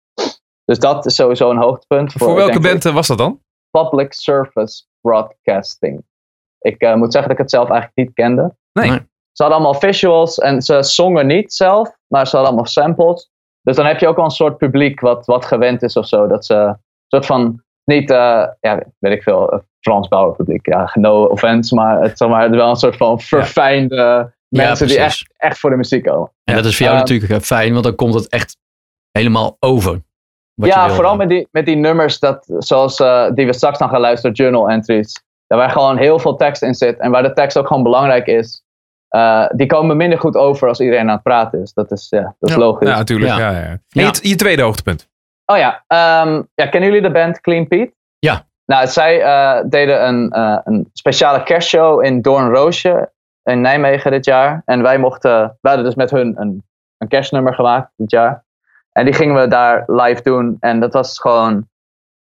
[0.64, 2.12] Dus dat is sowieso een hoogtepunt.
[2.12, 3.40] Voor welke band eh, was dat dan?
[3.70, 6.04] Public Service Broadcasting.
[6.58, 8.54] Ik eh, moet zeggen dat ik het zelf eigenlijk niet kende.
[8.72, 8.90] Nee.
[9.32, 13.30] Ze hadden allemaal visuals en ze zongen niet zelf, maar ze hadden allemaal samples.
[13.62, 16.26] Dus dan heb je ook wel een soort publiek wat, wat gewend is of zo.
[16.26, 16.76] Dat ze een
[17.08, 20.66] soort van, niet, eh, ja, weet ik veel, Frans Bauer publiek.
[20.66, 25.24] Ja, no offense, maar het is maar wel een soort van verfijnde mensen die echt,
[25.36, 26.30] echt voor de muziek komen.
[26.44, 27.02] En dat is voor jou Ja.
[27.02, 28.56] natuurlijk eh, fijn, want dan komt het echt
[29.10, 30.02] helemaal over.
[30.54, 34.36] ja, vooral met die, met die nummers dat, zoals, eh, die we straks gaan luisteren,
[34.36, 35.24] journal entries.
[35.46, 38.26] Daar waar gewoon heel veel tekst in zit en waar de tekst ook gewoon belangrijk
[38.26, 38.64] is.
[39.08, 41.72] eh, die komen minder goed over als iedereen aan het praten is.
[41.72, 42.88] Dat is, ja, dat is logisch.
[42.88, 43.30] Ja, natuurlijk.
[43.30, 43.50] Ja.
[43.50, 43.50] Ja.
[43.50, 44.10] Ja, En Ja.
[44.20, 45.08] Je, je tweede hoogtepunt.
[45.46, 47.94] Oh ja, ehm, ja, kennen jullie de band Clean Pete?
[48.18, 48.46] Ja.
[48.64, 53.10] Nou, zij eh, deden een, eh, een speciale kerstshow in Doornroosje
[53.42, 54.62] in Nijmegen dit jaar.
[54.64, 56.64] En wij mochten, wij hadden dus met hun een,
[56.98, 58.44] een kerstnummer gemaakt dit jaar.
[58.92, 60.56] En die gingen we daar live doen.
[60.60, 61.68] En dat was gewoon,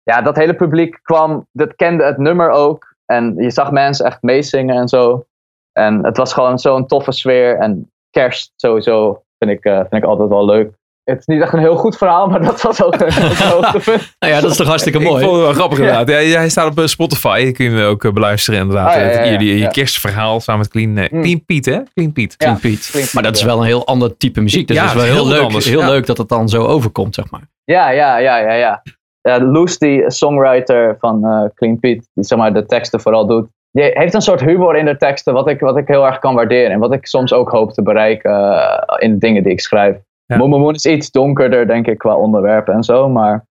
[0.03, 2.95] ja, dat hele publiek kwam, dat kende het nummer ook.
[3.05, 5.25] En je zag mensen echt meezingen en zo.
[5.71, 7.57] En het was gewoon zo'n toffe sfeer.
[7.57, 10.73] En kerst sowieso vind ik, eh, vind ik altijd wel leuk.
[11.09, 14.15] Het is niet echt een heel goed verhaal, maar dat was ook een, hoogtepunt.
[14.19, 15.23] Nou ja, dat is toch hartstikke Ik mooi.
[15.23, 16.09] vond het wel grappig inderdaad.
[16.09, 17.51] Ja, hij staat op eh, Spotify.
[17.51, 18.87] Kun je ook eh, beluisteren inderdaad.
[18.87, 19.67] Ah, ja, ja, ja, Jullie je ja.
[19.67, 21.21] kerstverhaal samen met Clean, eh, Mm.
[21.21, 21.79] Clean Pete, hè?
[21.93, 22.37] Clean Pete.
[22.37, 22.91] Clean Pete.
[22.91, 24.67] klinkt Maar dat is wel een heel ander type muziek.
[24.67, 25.89] Dus Ja, het is wel heel, heel leuk, anders, heel ja.
[25.89, 27.41] leuk dat het dan zo overkomt, zeg maar.
[27.63, 28.81] Ja, ja, ja, ja, ja.
[29.21, 33.47] ja Loes, die songwriter van eh, Clean Pete, die zeg maar de teksten vooral doet,
[33.71, 36.35] die heeft een soort humor in de teksten wat ik, wat ik heel erg kan
[36.35, 36.71] waarderen.
[36.71, 39.95] En wat ik soms ook hoop te bereiken eh, in de dingen die ik schrijf.
[40.37, 40.71] Ja.
[40.71, 43.47] Is iets donkerder, denk ik, qua onderwerpen en zo, maar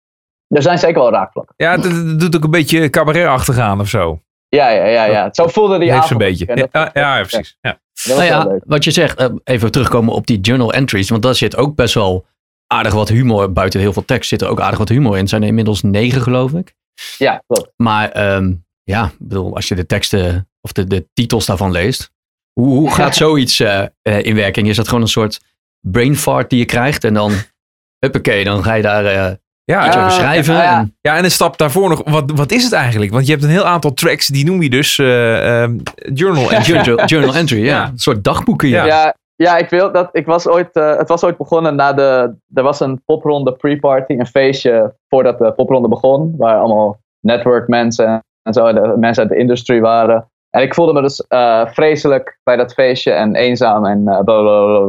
[0.49, 1.55] er zijn zeker wel raakvlakken.
[1.57, 4.21] Ja, het, het doet ook een beetje cabaret-achtig aan of zo.
[4.49, 5.29] Ja, ja, ja, ja.
[5.33, 6.21] Zo voelde die Heeft ze avond.
[6.21, 6.69] een beetje.
[6.73, 7.59] Ja, ja, ja, precies.
[7.61, 7.79] Ja.
[8.05, 11.11] Nou ja, wat je zegt, eh, even terugkomen op die journal entries.
[11.11, 12.27] Want daar zit ook best wel
[12.67, 13.53] aardig wat humor.
[13.53, 15.21] Buiten heel veel tekst zit er ook aardig wat humor in.
[15.21, 16.75] Het zijn er inmiddels negen, geloof ik.
[17.19, 17.73] Ja, klopt.
[17.77, 22.11] Maar ehm, ja, bedoel, als je de teksten of de, de titels daarvan leest.
[22.53, 24.69] Hoe, hoe gaat zoiets eh, eh, in werking?
[24.69, 25.41] Is dat gewoon een soort
[25.91, 27.05] brain fart die je krijgt?
[27.05, 27.33] En dan,
[28.05, 29.33] huppakee, dan ga je daar eh,
[29.65, 30.55] Ja, iets over schrijven.
[30.55, 30.79] ja, ja.
[30.79, 32.03] En, Ja, en een stap daarvoor nog.
[32.05, 33.13] Wat, wat is het eigenlijk?
[33.13, 35.79] Want je hebt een heel aantal tracks, die noem je dus eh, ehm,
[36.15, 36.75] journal en entry.
[36.75, 37.77] journal, journal entry, ja.
[37.77, 37.89] Ja.
[37.89, 38.85] Een soort dagboeken, ja.
[38.85, 40.09] Ja, ja, ik wil dat.
[40.13, 42.35] Ik was ooit, eh, het was ooit begonnen na de.
[42.55, 48.25] Er was een popronde pre-party, een feestje voordat de popronde begon, waar allemaal network mensen
[48.43, 50.31] en zo, de mensen uit de industrie waren.
[50.53, 54.21] En ik voelde me dus eh, vreselijk bij dat feestje en eenzaam en uh,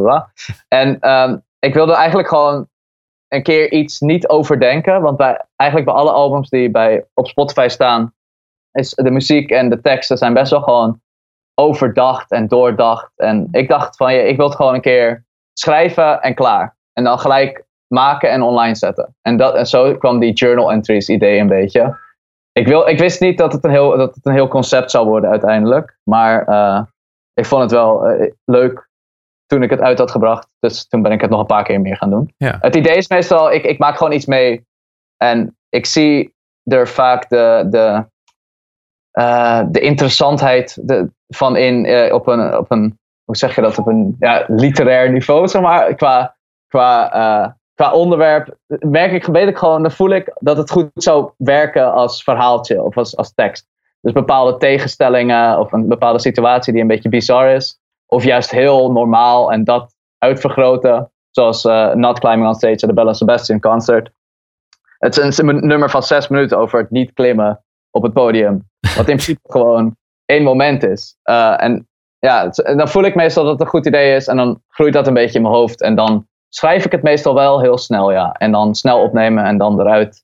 [0.01, 0.31] bla.
[0.67, 2.67] En ehm, ik wilde eigenlijk gewoon
[3.27, 7.67] een keer iets niet overdenken, want bij, eigenlijk bij alle albums die bij, op Spotify
[7.67, 8.13] staan,
[8.71, 11.01] is de muziek en de teksten zijn best wel gewoon
[11.55, 13.11] overdacht en doordacht.
[13.15, 16.75] En ik dacht van, je, ik wil het gewoon een keer schrijven en klaar.
[16.93, 19.15] En dan gelijk maken en online zetten.
[19.21, 21.97] En, dat, en zo kwam die journal entries idee een beetje.
[22.53, 25.07] Ik, wil, ik wist niet dat het, een heel, dat het een heel concept zou
[25.07, 25.97] worden uiteindelijk.
[26.03, 26.81] Maar eh,
[27.33, 28.89] ik vond het wel eh, leuk
[29.45, 30.47] toen ik het uit had gebracht.
[30.59, 32.33] Dus toen ben ik het nog een paar keer meer gaan doen.
[32.37, 32.57] Ja.
[32.61, 34.65] Het idee is meestal, ik, ik maak gewoon iets mee.
[35.17, 38.05] En ik zie er vaak de, de,
[39.11, 43.87] eh, de interessantheid de, van in op, een, op een, hoe zeg je dat, op
[43.87, 45.95] een ja, literair niveau, zeg maar.
[45.95, 46.35] Qua,
[46.67, 51.31] qua, qua onderwerp merk ik, weet ik gewoon, dan voel ik dat het goed zou
[51.37, 53.67] werken als verhaaltje of als, als tekst.
[54.01, 57.79] Dus bepaalde tegenstellingen of een bepaalde situatie die een beetje bizar is.
[58.05, 61.11] Of juist heel normaal en dat uitvergroten.
[61.29, 64.11] Zoals eh, Not Climbing on Stage at the Bella Sebastian concert.
[64.97, 68.69] Het is een, nummer van zes minuten over het niet klimmen op het podium.
[68.79, 71.17] Wat in principe gewoon één moment is.
[71.23, 71.87] Uh, en
[72.19, 74.27] ja, dan voel ik meestal dat het een goed idee is.
[74.27, 75.81] En dan groeit dat een beetje in mijn hoofd.
[75.81, 78.31] En dan schrijf ik het meestal wel heel snel, ja.
[78.31, 80.23] En dan snel opnemen en dan eruit.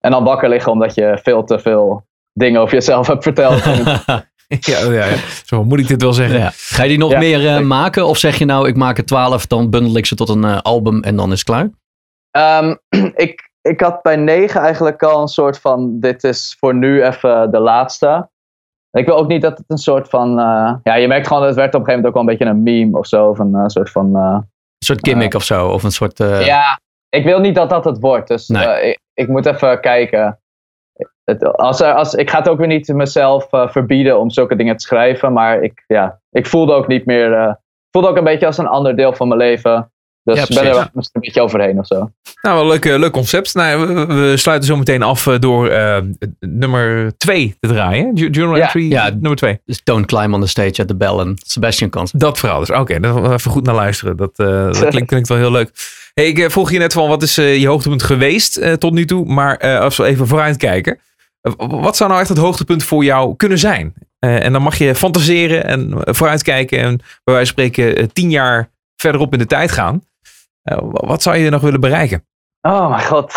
[0.00, 3.64] En dan wakker liggen omdat je veel te veel dingen over jezelf hebt verteld.
[3.64, 6.38] ja, ja, ja, zo moet ik dit wel zeggen.
[6.38, 6.50] Ja.
[6.52, 7.18] Ga je die nog Ja.
[7.18, 8.06] meer uh, maken?
[8.06, 10.58] Of zeg je nou, ik maak er twaalf, dan bundel ik ze tot een uh,
[10.60, 11.70] album en dan is het klaar?
[12.62, 12.78] Um,
[13.26, 17.50] ik, ik had bij 9 eigenlijk al een soort van: dit is voor nu even
[17.50, 18.28] de laatste.
[18.90, 20.38] Ik wil ook niet dat het een soort van.
[20.38, 22.38] eh, ja, je merkt gewoon dat het werd op een gegeven moment ook wel een
[22.38, 23.34] beetje een meme of zo.
[23.34, 24.16] Van een soort van.
[24.16, 24.38] eh,
[24.86, 25.68] soort gimmick of zo.
[25.68, 26.20] Of een soort...
[26.20, 28.28] eh, ja, ik wil niet dat dat het wordt.
[28.28, 28.64] Dus Nee.
[28.66, 30.40] eh, ik, ik moet even kijken.
[31.24, 34.56] Het, als er, als, ik ga het ook weer niet mezelf eh, verbieden om zulke
[34.56, 35.32] dingen te schrijven.
[35.32, 37.58] Maar ik, ja, ik voelde ook niet meer.
[37.90, 39.90] voelde ook een beetje als een ander deel van mijn leven.
[40.26, 42.10] Dus Ja, ben er wel een beetje overheen of zo.
[42.42, 43.54] Nou, wel een leuk, eh, leuk concept.
[43.54, 45.98] Nou, we, we sluiten zo meteen af eh, door eh,
[46.40, 48.14] nummer 2 te draaien.
[48.14, 48.62] Journal Ja.
[48.64, 49.08] entry Ja.
[49.10, 49.60] nummer 2.
[49.64, 52.20] Dus don't climb on the stage at the bell en Sebastian concert.
[52.20, 52.70] Dat verhaal dus.
[52.70, 54.16] Oké, daar we even goed naar luisteren.
[54.16, 55.70] Dat, eh, dat klinkt, klinkt wel heel leuk.
[56.14, 59.24] Hey, ik vroeg je net van wat is je hoogtepunt geweest tot nu toe.
[59.24, 60.98] Maar eh, als we even vooruit kijken.
[61.56, 63.94] wat zou nou echt het hoogtepunt voor jou kunnen zijn?
[64.18, 66.78] Eh, en dan mag je fantaseren en vooruitkijken.
[66.78, 70.02] En bij wijze van spreken tien jaar verderop in de tijd gaan.
[70.66, 72.26] Eh, wat zou je nog willen bereiken?
[72.60, 73.34] Oh mijn god.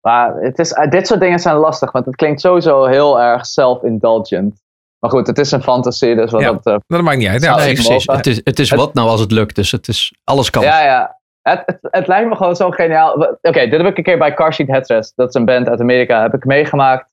[0.00, 3.46] Maar het is, eh, dit soort dingen zijn lastig, want het klinkt sowieso heel erg
[3.46, 4.62] self-indulgent.
[4.98, 6.52] Maar goed, het is een fantasie, dus wat Ja.
[6.62, 6.82] dat.
[6.86, 7.42] Dat maakt niet uit.
[7.42, 8.06] Ja, Nee, precies.
[8.06, 9.54] Het is, het is Het- wat nou als het lukt.
[9.54, 10.62] Dus het is, alles kan.
[10.62, 11.18] Ja, ja.
[11.42, 13.12] Het, het, het lijkt me gewoon zo geniaal.
[13.42, 15.12] Oké, dit heb ik een keer bij Car Seat Headrest.
[15.16, 16.22] Dat is een band uit Amerika.
[16.22, 17.12] Heb ik meegemaakt.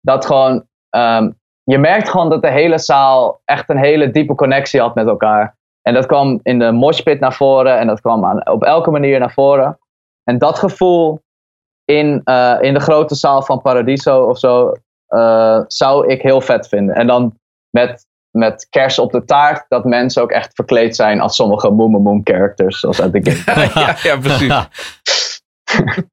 [0.00, 0.66] Dat gewoon...
[0.90, 1.30] ehm,
[1.62, 5.56] je merkt gewoon dat de hele zaal echt een hele diepe connectie had met elkaar.
[5.88, 7.78] En dat kwam in de moshpit naar voren.
[7.78, 9.78] En dat kwam aan, op elke manier naar voren.
[10.24, 11.22] En dat gevoel
[11.84, 14.72] in, eh, in de grote zaal van Paradiso of zo...
[15.06, 16.94] eh, zou ik heel vet vinden.
[16.94, 17.38] En dan
[17.70, 22.20] met met kers op de taart, dat mensen ook echt verkleed zijn als sommige Moon
[22.24, 23.70] characters, zoals uit de game.
[23.84, 24.52] ja, ja, precies.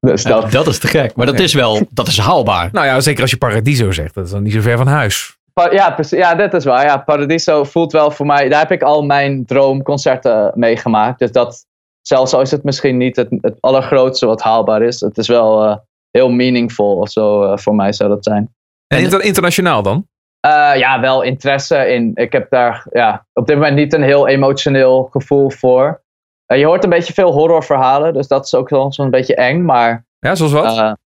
[0.00, 1.16] Dus dat, dat is te gek.
[1.16, 2.68] Maar dat is wel, dat is haalbaar.
[2.72, 4.14] Nou ja, zeker als je Paradiso zegt.
[4.14, 5.35] Dat is dan niet zo ver van huis.
[5.64, 6.84] Ja, precies, ja, dat is waar.
[6.84, 11.18] Ja, Paradiso voelt wel voor mij, daar heb ik al mijn droomconcerten meegemaakt.
[11.18, 11.66] Dus dat,
[12.02, 15.64] zelfs al is het misschien niet het, het allergrootste wat haalbaar is, het is wel
[15.64, 15.76] eh,
[16.10, 18.54] heel meaningful of zo eh, voor mij zou dat zijn.
[18.86, 20.06] En inter- internationaal dan?
[20.40, 22.10] Eh, ja, wel interesse in.
[22.14, 26.02] Ik heb daar ja, op dit moment niet een heel emotioneel gevoel voor.
[26.46, 29.64] Je hoort een beetje veel horrorverhalen, dus dat is ook wel zo'n beetje eng.
[29.64, 30.64] Maar Ja, zoals wat?
[30.64, 30.96] nou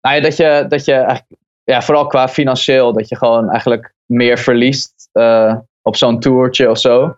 [0.00, 1.26] ja, dat je, dat je eigenlijk,
[1.72, 6.78] ja, vooral qua financieel, dat je gewoon eigenlijk meer verliest eh, op zo'n toertje of
[6.78, 7.16] zo.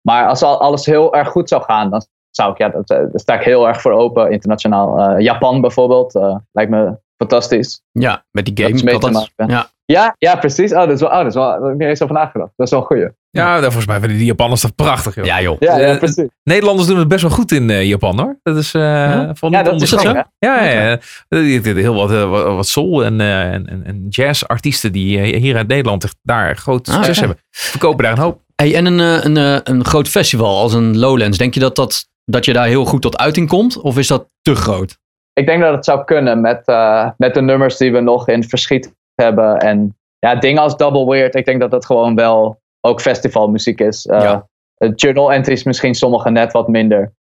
[0.00, 2.98] Maar als al, alles heel erg goed zou gaan, dan zou ik, ja, dat, eh,
[2.98, 4.98] daar sta ik heel erg voor open internationaal.
[4.98, 6.12] Eh, Japan bijvoorbeeld,
[6.52, 7.82] lijkt me fantastisch.
[7.92, 8.76] Ja, met die Dat game.
[8.76, 9.54] is mee kan te dat- maken.
[9.54, 9.66] ja.
[9.84, 10.72] Ja, ja, precies.
[10.72, 12.52] Oh, dat is wel, oh, dat is wel, daar heb ik niet eens over nagedacht.
[12.56, 13.08] Dat is wel een goeie.
[13.30, 15.14] Ja, daar volgens mij vinden die Japanners dat prachtig.
[15.14, 15.24] Joh.
[15.24, 15.56] ja, joh.
[15.58, 16.26] Ja, ja, Eh, precies.
[16.42, 18.38] Nederlanders doen het best wel goed in eh, Japan hoor.
[18.42, 19.34] Dat is uh, Ja?
[19.34, 20.12] van Ja, dat is zo?
[20.12, 20.98] Ja, ja, ja.
[21.28, 26.56] Heel wat, wat, soul en, en, en, en jazz-artiesten die hier uit Nederland echt daar
[26.56, 27.38] groot Ah, succes hebben.
[27.50, 28.40] Verkopen daar een hoop.
[28.54, 31.38] Hey, en een, een, een groot festival als een Lowlands.
[31.38, 33.80] Denk je dat, dat, dat je daar heel goed tot uiting komt?
[33.80, 34.98] Of is dat te groot?
[35.32, 38.44] Ik denk dat het zou kunnen met, eh, met de nummers die we nog in
[38.44, 39.58] verschiet hebben.
[39.58, 41.34] En ja, dingen als Double Weird.
[41.34, 44.06] Ik denk dat dat gewoon wel ook festivalmuziek is.
[44.06, 44.46] Eh, Ja.
[44.94, 47.12] Journal entries misschien sommige net wat minder.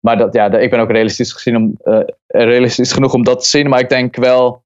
[0.00, 3.48] Maar dat, ja, ik ben ook realistisch, gezien om, eh, realistisch genoeg om dat te
[3.48, 3.68] zien.
[3.68, 4.60] Maar ik denk wel...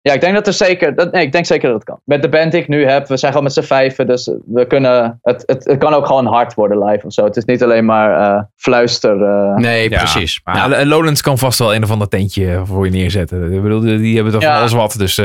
[0.00, 0.94] Ja, ik denk dat er zeker...
[0.94, 2.00] Dat, nee, ik denk zeker dat het kan.
[2.04, 4.06] Met de band die ik nu heb, we zijn gewoon met z'n vijven.
[4.06, 5.18] Dus we kunnen...
[5.22, 7.24] Het, het, het kan ook gewoon hard worden live of zo.
[7.24, 9.22] Het is niet alleen maar eh, fluister...
[9.22, 10.40] eh, Nee, Ja, precies.
[10.44, 10.84] Maar Ja.
[10.86, 13.52] Lowlands kan vast wel een of ander tentje voor je neerzetten.
[13.52, 14.48] Ik bedoel, die hebben toch Ja.
[14.50, 14.94] van alles wat.
[14.98, 15.24] Dus, eh,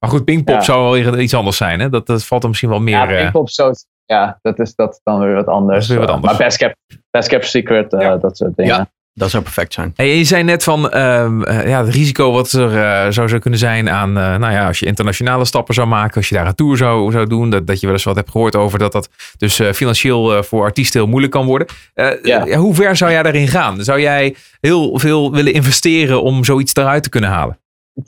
[0.00, 0.60] maar goed, Pinkpop Ja.
[0.62, 1.80] zou wel iets anders zijn.
[1.80, 1.88] Hè?
[1.88, 2.94] Dat, dat valt er misschien wel meer...
[3.10, 3.70] Ja, Pinkpop zo.
[4.12, 5.74] Ja, dat is, dat dan weer wat anders.
[5.74, 6.32] Dat is weer wat Eh, anders.
[6.32, 6.76] Maar Best Kept,
[7.10, 8.16] Best Kept Secret, eh, Ja.
[8.16, 8.74] dat soort dingen.
[8.74, 8.86] Ja.
[9.14, 9.92] Dat zou perfect zijn.
[9.96, 13.58] Hey, je zei net van ehm, eh, ja, het risico wat er zou, zou kunnen
[13.58, 16.76] zijn aan, nou ja, als je internationale stappen zou maken, als je daar een tour
[16.76, 19.58] zou, zou doen, dat, dat je wel eens wat hebt gehoord over dat dat dus
[19.58, 21.66] eh, financieel voor artiesten heel moeilijk kan worden.
[21.94, 23.84] Eh, hoe ver zou jij daarin gaan?
[23.84, 27.58] Zou jij heel veel willen investeren om zoiets eruit te kunnen halen?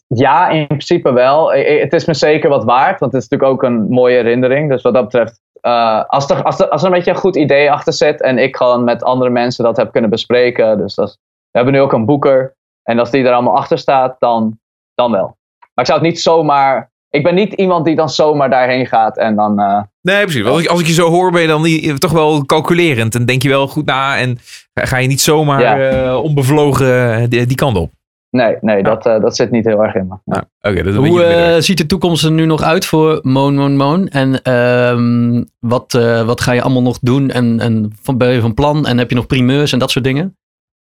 [0.07, 1.53] Ja, in principe wel.
[1.53, 4.71] Het is me zeker wat waard, want het is natuurlijk ook een mooie herinnering.
[4.71, 7.37] Dus wat dat betreft, eh, als, er, als, er, als er een beetje een goed
[7.37, 10.79] idee achter zit en ik gewoon met andere mensen dat heb kunnen bespreken.
[10.79, 11.19] Dus dat is-
[11.51, 12.55] we hebben nu ook een boeker.
[12.83, 14.59] En als die er allemaal achter staat, dan,
[14.95, 15.37] dan wel.
[15.75, 16.93] Maar ik zou het niet zomaar.
[17.11, 19.59] Ik ben niet iemand die dan zomaar daarheen gaat en dan.
[19.61, 20.43] eh, Nee, precies.
[20.43, 23.15] Want Als ik, als ik je zo hoor, ben je dan niet, toch wel calculerend
[23.15, 24.39] en denk je wel goed na en
[24.75, 25.79] ga je niet zomaar Ja.
[25.91, 27.91] eh, onbevlogen die, die kant op.
[28.35, 30.15] nee, nee dat, eh, dat zit niet heel erg in me.
[30.25, 33.19] Nou, Oké, dat is een Hoe eh, ziet de toekomst er nu nog uit voor
[33.23, 34.09] Moon Moon Moon?
[34.09, 37.31] En ehm, wat, eh, wat ga je allemaal nog doen?
[37.31, 38.87] En, en van, ben je van plan?
[38.87, 40.37] En heb je nog primeurs en dat soort dingen?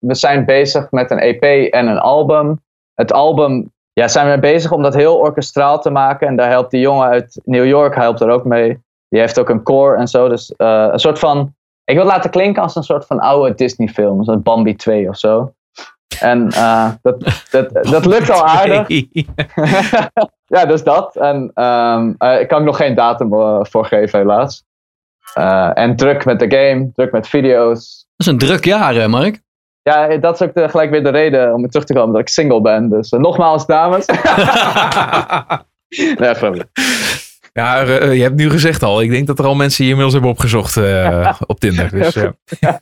[0.06, 2.62] we zijn bezig met een EP en een album.
[2.94, 6.26] Het album ja, zijn we bezig om dat heel orkestraal te maken.
[6.26, 8.78] En daar helpt die jongen uit New York helpt er ook mee.
[9.08, 10.28] Die heeft ook een core en zo.
[10.28, 11.54] Dus eh, een soort van.
[11.84, 14.24] Ik wil het laten klinken als een soort van oude Disney-film.
[14.24, 15.52] Zo'n Bambi 2 of zo.
[16.20, 18.88] En eh, dat, dat, dat lukt al aardig.
[20.56, 21.16] ja, dus dat.
[21.16, 24.64] En ehm, eh, ik kan nog geen datum eh, voor geven, helaas.
[25.74, 28.06] En druk met de game, druk met video's.
[28.16, 29.42] Dat is een druk jaar, hè, Mark?
[29.82, 32.20] Ja, dat is ook de- gelijk weer de reden om weer terug te komen dat
[32.20, 32.88] ik single ben.
[32.88, 34.06] Dus nogmaals, dames.
[36.18, 36.68] nee, grapje.
[37.52, 39.02] Ja, je hebt nu gezegd al.
[39.02, 40.76] Ik denk dat er al mensen je inmiddels hebben opgezocht
[41.46, 41.90] op Tinder.
[41.90, 42.14] Dus,
[42.60, 42.80] ja.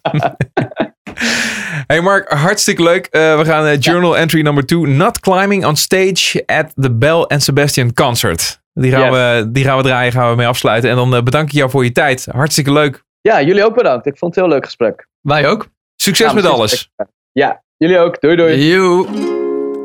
[1.92, 3.06] Hey Mark, hartstikke leuk.
[3.06, 4.86] Eh, we gaan eh, journal entry number two.
[4.86, 8.60] Not climbing on stage at the Bell and Sebastian concert.
[8.74, 9.10] Die gaan, Yes.
[9.42, 10.90] we, die gaan we draaien, gaan we mee afsluiten.
[10.90, 12.26] En dan eh, bedank ik jou voor je tijd.
[12.30, 13.04] Hartstikke leuk.
[13.20, 14.06] Ja, jullie ook bedankt.
[14.06, 15.06] Ik vond het een heel leuk gesprek.
[15.20, 15.66] Wij ook.
[15.96, 16.90] Succes Ja, met alles.
[17.32, 18.20] Ja, jullie ook.
[18.20, 18.68] Doei doei.
[18.70, 19.06] Joe.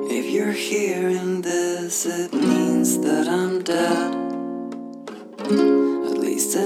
[0.09, 4.15] If you're hearing this, it means that I'm dead.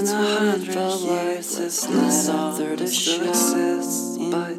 [0.02, 1.86] At least in a hundred years, it's
[2.26, 4.54] not there to show exists by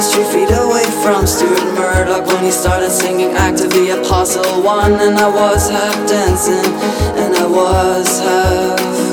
[0.00, 4.62] was three feet away from Stuart Murdoch when he started singing Act of the Apostle
[4.62, 4.92] One.
[4.92, 6.72] And I was half dancing,
[7.20, 9.09] and I was half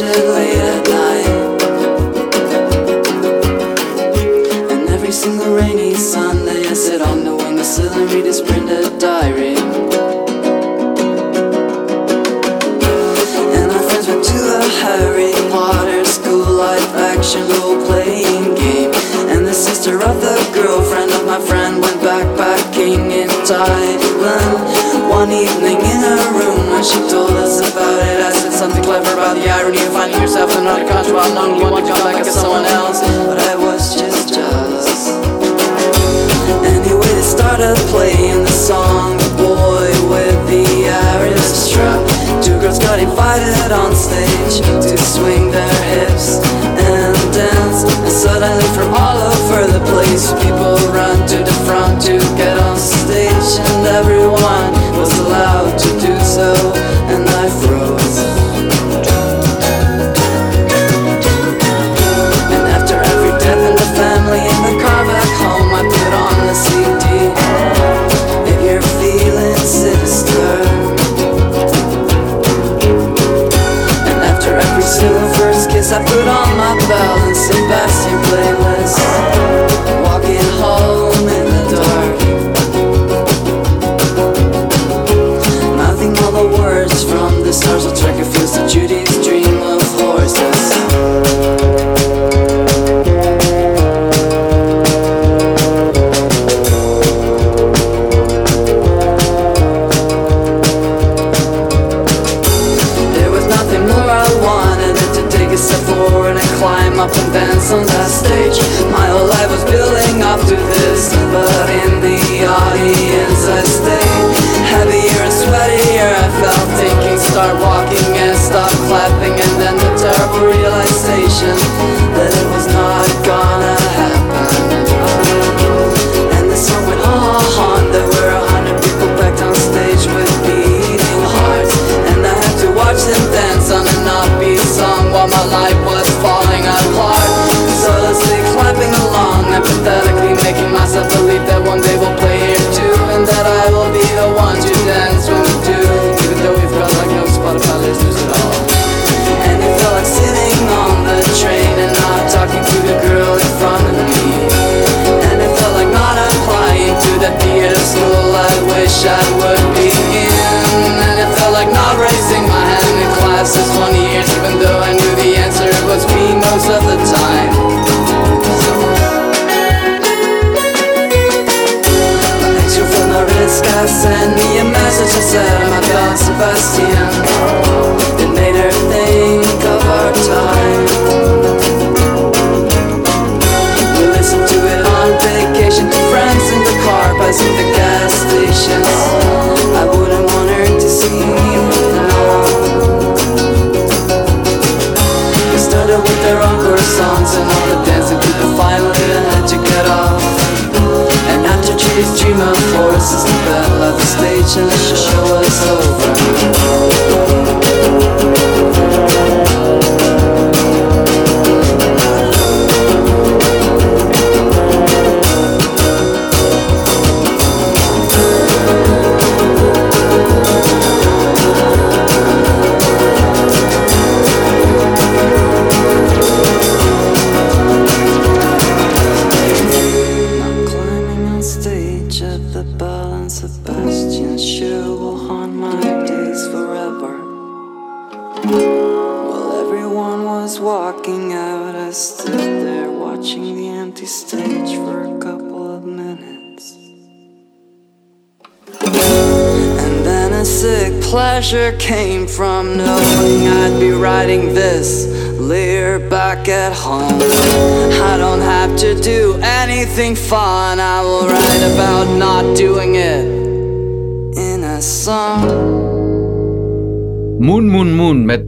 [0.00, 0.08] And
[4.88, 9.54] every single rainy Sunday, I sit on the windowsill and read his printed diary.
[13.52, 14.32] And our friends went to
[15.50, 18.92] Potter school live action role playing game.
[19.28, 24.71] And the sister of the girlfriend of my friend went backpacking in Thailand.
[25.22, 29.14] One evening in her room when she told us about it, I said something clever
[29.14, 32.02] about the irony of finding yourself in another country while knowing you want to come
[32.02, 32.98] back as someone else.
[33.30, 35.14] But I was just jealous.
[36.66, 42.02] Anyway, they started playing the song The Boy with the Irish Strap.
[42.42, 47.86] Two girls got invited on stage to swing their hips and dance.
[47.86, 52.74] And suddenly, from all over the place, people run to the front to get on
[52.74, 54.82] stage, and everyone
[55.32, 55.81] allowed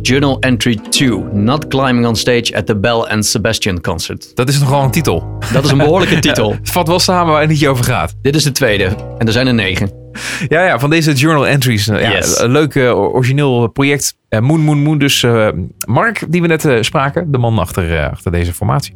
[0.06, 1.22] Journal Entry 2.
[1.32, 4.30] Not climbing on stage at the Bell and Sebastian concert.
[4.36, 5.38] Dat is nogal een titel.
[5.52, 6.50] Dat is een behoorlijke titel.
[6.52, 8.14] Het vat wel samen waar het niet over gaat.
[8.22, 8.84] Dit is de tweede.
[9.18, 9.90] En er zijn er negen.
[10.48, 11.84] Ja, ja, van deze journal entries.
[11.84, 12.38] Ja, Yes.
[12.40, 14.16] Een leuk eh, origineel project.
[14.28, 14.98] Eh, Moon Moon Moon.
[14.98, 15.48] Dus eh,
[15.86, 17.30] Mark, die we net eh, spraken.
[17.32, 18.94] De man achter, eh, achter deze formatie.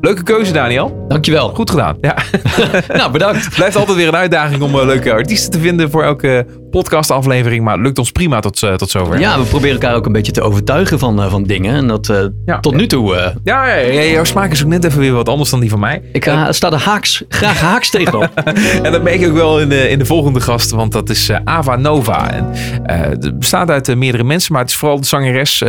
[0.00, 1.04] Leuke keuze, Daniel.
[1.08, 1.48] Dankjewel.
[1.48, 1.96] Goed gedaan.
[2.00, 2.16] Ja.
[2.96, 3.48] Nou, bedankt.
[3.56, 7.64] Blijft altijd weer een uitdaging om eh, leuke artiesten te vinden voor elke podcastaflevering.
[7.64, 9.20] Maar het lukt ons prima tot, eh, tot zover.
[9.20, 11.74] Ja, we proberen elkaar ook een beetje te overtuigen van, eh, van dingen.
[11.74, 12.60] En dat eh, Ja.
[12.60, 13.34] tot nu toe.
[13.44, 15.80] Ja, ja, ja, jouw smaak is ook net even weer wat anders dan die van
[15.80, 16.02] mij.
[16.12, 18.30] ik sta er haaks, graag haaks tegenop.
[18.82, 21.30] En dat merk ik ook wel in de, in de volgende gast, want dat is
[21.44, 22.30] Ava Nova.
[22.30, 22.46] En,
[22.82, 25.62] het bestaat uit meerdere mensen, maar het is vooral de zangeres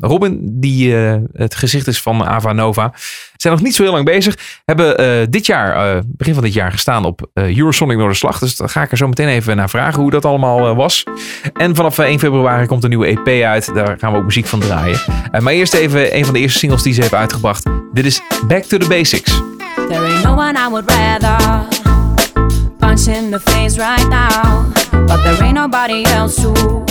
[0.00, 0.94] Robin die
[1.32, 2.92] het gezicht is van Ava Nova.
[2.96, 4.38] Ze zijn nog niet zo heel lang bezig.
[4.64, 8.38] Hebben dit jaar, begin van dit jaar, gestaan op Eurosonic Noorderslag.
[8.38, 11.04] Dus daar ga ik er zo meteen even naar vragen hoe dat allemaal eh, was.
[11.52, 13.74] En vanaf eh, 1 februari komt een nieuwe EP uit.
[13.74, 14.98] Daar gaan we ook muziek van draaien.
[15.30, 17.66] Eh, maar eerst even een van de eerste singles die ze heeft uitgebracht.
[17.92, 19.42] Dit is Back to the Basics.
[19.88, 21.66] There ain't no one I would rather
[22.78, 24.64] punch in the face right now.
[25.06, 26.84] But there ain't nobody else who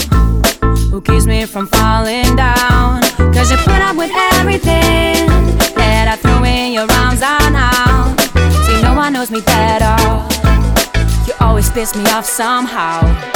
[0.90, 3.00] who keeps me from falling down.
[3.32, 5.28] Cause you put up with everything
[5.74, 8.14] that I threw in your arms are now.
[8.64, 9.96] See, no one knows me better.
[11.26, 13.35] You always piss me off somehow.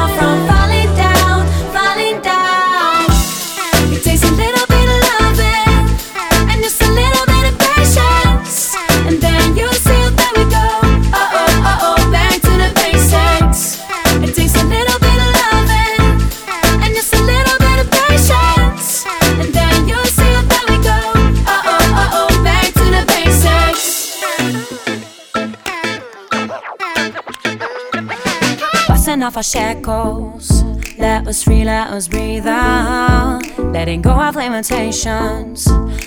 [29.21, 30.63] Off our shackles.
[30.97, 33.41] Let us free, let us breathe out.
[33.59, 35.65] Letting go of limitations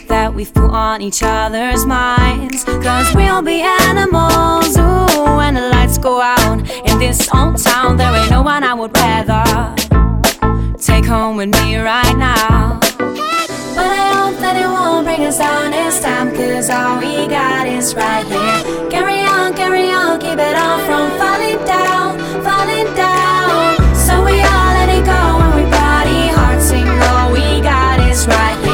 [0.09, 2.65] that we've put on each other's minds.
[2.65, 4.77] Cause we'll be animals.
[4.77, 6.59] Ooh, when the lights go out
[6.91, 9.45] in this old town, there ain't no one I would rather
[10.77, 12.81] take home with me right now.
[12.99, 14.94] But I hope that it won't
[15.25, 16.31] us down this time.
[16.35, 18.91] Cause all we got is right here.
[18.91, 23.77] Carry on, carry on, keep it on from falling down, falling down.
[23.95, 26.61] So we all let it go when we party hard.
[26.61, 28.74] Sing all we got is right here.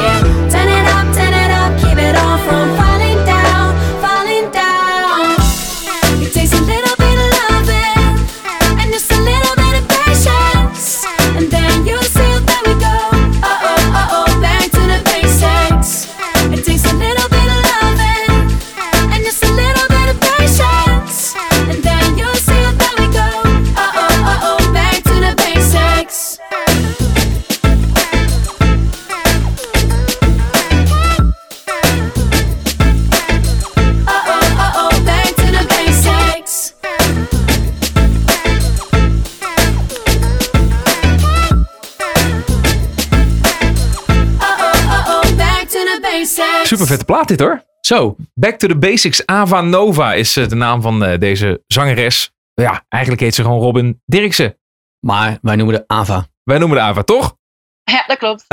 [47.25, 47.63] Dit hoor.
[47.81, 49.25] Zo, Back to the Basics.
[49.25, 52.31] Ava Nova is eh, de naam van eh, deze zangeres.
[52.53, 54.57] Ja, eigenlijk heet ze gewoon Robin Dirksen.
[54.99, 56.27] maar wij noemen de Ava.
[56.43, 57.35] Wij noemen de Ava, toch?
[57.83, 58.45] Ja, dat klopt.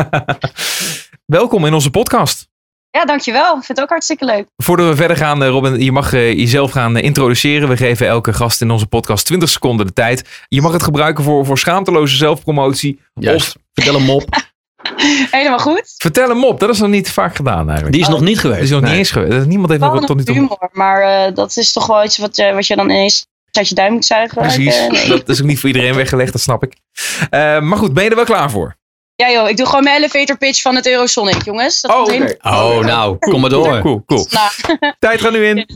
[1.38, 2.48] Welkom in onze podcast.
[2.90, 3.56] Ja, dankjewel.
[3.56, 4.48] Ik vind het ook hartstikke leuk.
[4.56, 7.68] Voordat we verder gaan, eh, Robin, je mag eh, jezelf gaan introduceren.
[7.68, 10.46] We geven elke gast in onze podcast 20 seconden de tijd.
[10.48, 13.00] Je mag het gebruiken voor, voor schaamteloze zelfpromotie.
[13.14, 13.56] Juist.
[13.72, 14.24] Vertel hem op.
[15.30, 15.94] Helemaal goed.
[15.98, 17.92] Vertel hem op, dat is nog niet vaak gedaan eigenlijk.
[17.92, 18.62] Die is nog niet Dat geweest.
[18.62, 18.90] is nog Nee.
[18.90, 19.46] niet eens geweest.
[19.46, 20.34] Niemand heeft nog tot nu toe.
[20.34, 23.68] humor, maar eh, dat is toch wel iets wat, je- wat je dan ineens uit
[23.68, 24.38] je duim moet zuigen.
[24.42, 25.08] Precies, Ik, eh, nee.
[25.08, 26.72] dat is ook niet voor iedereen weggelegd, dat snap ik.
[27.30, 28.76] Eh, maar goed, ben je er wel klaar voor?
[29.16, 31.80] Ja joh, ik doe gewoon mijn elevator pitch van het Eurosonic, jongens.
[31.80, 32.14] Dat Oh.
[32.42, 33.80] Oh, nou, kom maar door.
[33.80, 34.26] Cool, cool.
[34.30, 34.50] Nou,
[34.98, 35.66] Tijd gaat nu in.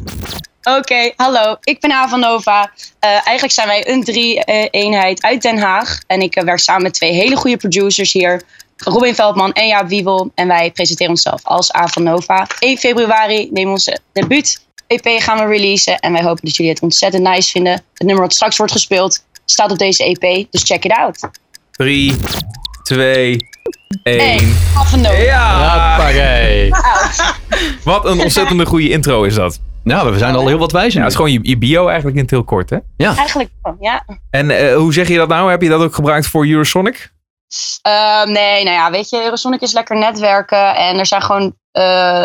[0.63, 1.57] Oké, hallo.
[1.61, 2.71] Ik ben Ava Nova.
[2.99, 5.99] Eh, eigenlijk zijn wij een drie-eenheid uit Den Haag.
[6.07, 8.43] En ik werk samen met twee hele goede producers hier.
[8.85, 10.31] Robin Veldman en Jaap Wiebel.
[10.35, 12.47] En wij presenteren onszelf als A van Nova.
[12.59, 14.61] 1 februari nemen we onze debuut
[14.93, 15.99] EP gaan we releasen.
[15.99, 17.73] En wij hopen dat jullie het ontzettend nice vinden.
[17.73, 20.47] Het nummer wat straks wordt gespeeld staat op deze EP.
[20.51, 21.29] Dus check it out.
[21.71, 22.15] 3,
[22.83, 23.37] 2,
[24.03, 24.21] 1.
[24.21, 24.39] Hey,
[24.77, 25.17] A van Nova.
[25.17, 25.97] Ja!
[25.97, 26.71] Hoppakee.
[27.85, 29.61] Wat een ontzettende goede intro is dat.
[29.85, 30.93] Nou, we zijn al heel wat wijzer.
[30.93, 32.79] Ja, het is gewoon je, je bio eigenlijk in het heel kort, hè?
[32.97, 34.05] Eigenlijk wel, ja.
[34.31, 35.51] En eh, hoe zeg je dat nou?
[35.51, 37.12] Heb je dat ook gebruikt voor Eurosonic?
[37.83, 40.77] Ehm, nee, nou ja, weet je, Eurosonic is lekker netwerken.
[40.77, 42.25] En er zijn gewoon eh,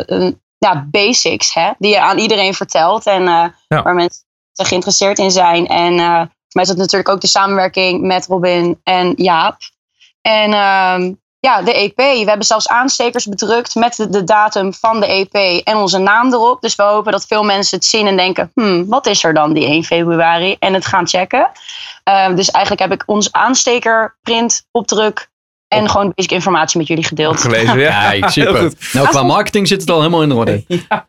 [0.58, 3.06] ja, basics hè, die je aan iedereen vertelt.
[3.06, 3.82] En eh, Ja.
[3.84, 4.24] waar mensen
[4.54, 5.68] geïnteresseerd in zijn.
[5.68, 9.58] En eh, voor mij is dat natuurlijk ook de samenwerking met Robin en Jaap.
[10.22, 11.14] En ehm,
[11.48, 11.96] ja, de EP.
[11.96, 16.34] We hebben zelfs aanstekers bedrukt met de, de datum van de EP en onze naam
[16.34, 16.62] erop.
[16.62, 19.54] Dus we hopen dat veel mensen het zien en denken: hmm, wat is er dan
[19.54, 20.56] die 1 februari?
[20.60, 21.52] En het gaan checken.
[22.04, 25.30] Ehm, dus eigenlijk heb ik ons aansteker, print, opdruk
[25.68, 27.42] en gewoon basic informatie met jullie gedeeld.
[27.42, 28.10] Gelezen, ja.
[28.10, 28.74] Kijk, Heel super.
[28.94, 30.64] Nou, qua marketing zit het al helemaal in orde.
[30.68, 31.08] Ja,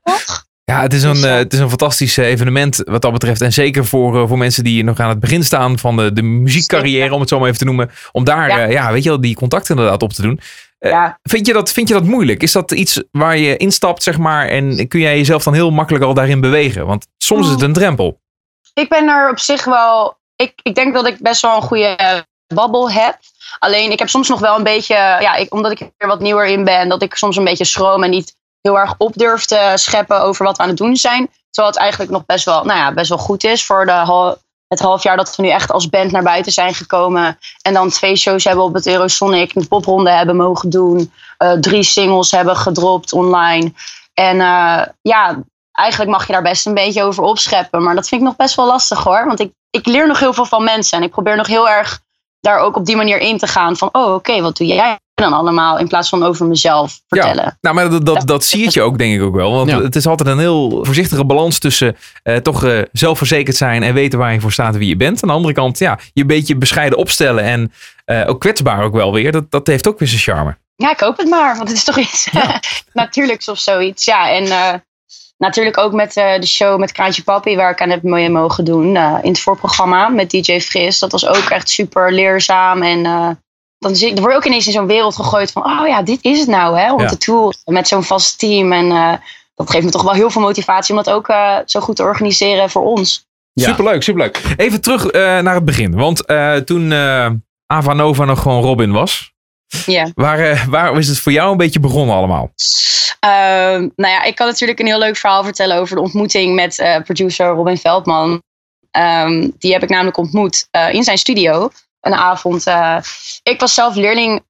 [0.77, 3.41] het is, een, eh, het is een fantastisch eh, evenement wat dat betreft.
[3.41, 6.23] En zeker voor, eh, voor mensen die nog aan het begin staan van de, de
[6.23, 7.91] muziekcarrière, om het zo maar even te noemen.
[8.13, 8.59] Om daar, Ja.
[8.59, 8.65] ja.
[8.65, 10.41] ja, weet je wel, die contacten inderdaad op te doen.
[10.79, 11.19] Ja.
[11.23, 12.43] Vind je, dat, vind je dat moeilijk?
[12.43, 16.05] Is dat iets waar je instapt, zeg maar, en kun jij jezelf dan heel makkelijk
[16.05, 16.87] al daarin bewegen?
[16.87, 18.21] Want soms is het een drempel.
[18.75, 20.17] Ik ben er op zich wel.
[20.37, 21.97] Ik, ik denk dat ik best wel een goede
[22.55, 23.19] babbel heb.
[23.59, 24.95] Alleen ik heb soms nog wel een beetje.
[24.95, 28.03] Ja, ik, omdat ik er wat nieuwer in ben, dat ik soms een beetje schroom
[28.03, 31.31] en niet heel erg op durf te scheppen over wat we aan het doen zijn.
[31.51, 34.37] Terwijl het eigenlijk nog best wel, nou ja, best wel goed is voor de
[34.69, 37.39] het half jaar dat we nu echt als band naar buiten zijn gekomen.
[37.63, 41.13] En dan twee shows hebben op het Eurosonic, een popronde hebben mogen doen.
[41.37, 43.73] eh, drie singles hebben gedropt online.
[44.15, 45.43] En eh, ja,
[45.73, 47.83] eigenlijk mag je daar best een beetje over opscheppen.
[47.83, 49.27] Maar dat vind ik nog best wel lastig hoor.
[49.27, 50.99] Want ik, ik leer nog heel veel van mensen.
[50.99, 52.01] En ik probeer nog heel erg
[52.49, 53.77] daar ook op die manier in te gaan.
[53.77, 55.79] Van, oh oké, wat doe jij dan allemaal?
[55.79, 57.59] In plaats van over mezelf vertellen.
[57.61, 59.53] Nou, maar dat, dat, dat zie je ook denk ik ook wel.
[59.53, 59.83] Want Ja.
[59.83, 64.19] het is altijd een heel voorzichtige balans tussen eh, toch eh, zelfverzekerd zijn en weten
[64.19, 65.23] waar je voor staat en wie je bent.
[65.23, 67.73] Aan de andere kant, ja, je een beetje bescheiden opstellen en
[68.05, 69.33] eh, ook kwetsbaar ook wel weer.
[69.33, 70.57] Dat, dat heeft ook weer zijn charme.
[70.77, 71.57] Ja, ik hoop het maar.
[71.57, 72.29] Want het is toch iets
[72.93, 74.05] natuurlijks of zoiets.
[74.05, 74.75] Ja, en eh,
[75.39, 78.65] natuurlijk ook met eh, de show met Kraantje Papi, waar ik aan heb mee mogen
[78.65, 78.97] doen.
[78.97, 80.99] eh, in het voorprogramma met DJ Fris.
[80.99, 82.83] Dat was ook echt super leerzaam.
[82.83, 83.29] En eh,
[83.79, 86.19] dan, zie, dan word je ook ineens in zo'n wereld gegooid van, oh ja, dit
[86.25, 86.93] is het nou, hè?
[86.93, 87.09] Om Ja.
[87.09, 88.73] te toeren met zo'n vast team.
[88.73, 89.13] En eh,
[89.55, 92.03] dat geeft me toch wel heel veel motivatie om dat ook eh, zo goed te
[92.03, 93.27] organiseren voor ons.
[93.53, 93.65] Ja.
[93.69, 94.43] Superleuk, superleuk.
[94.57, 95.95] Even terug eh, naar het begin.
[95.95, 97.31] Want eh, toen eh
[97.67, 99.33] Ava Nova nog gewoon Robin was,
[99.87, 100.11] Ja.
[100.15, 102.53] waar, eh, waar is het voor jou een beetje begonnen allemaal?
[103.21, 106.79] Ehm, nou ja, ik kan natuurlijk een heel leuk verhaal vertellen over de ontmoeting met
[106.79, 108.43] eh, producer Robin Veldman.
[108.91, 111.71] Ehm, die heb ik namelijk ontmoet eh, in zijn studio.
[112.01, 112.67] Een avond.
[113.43, 114.43] ik was zelf leerling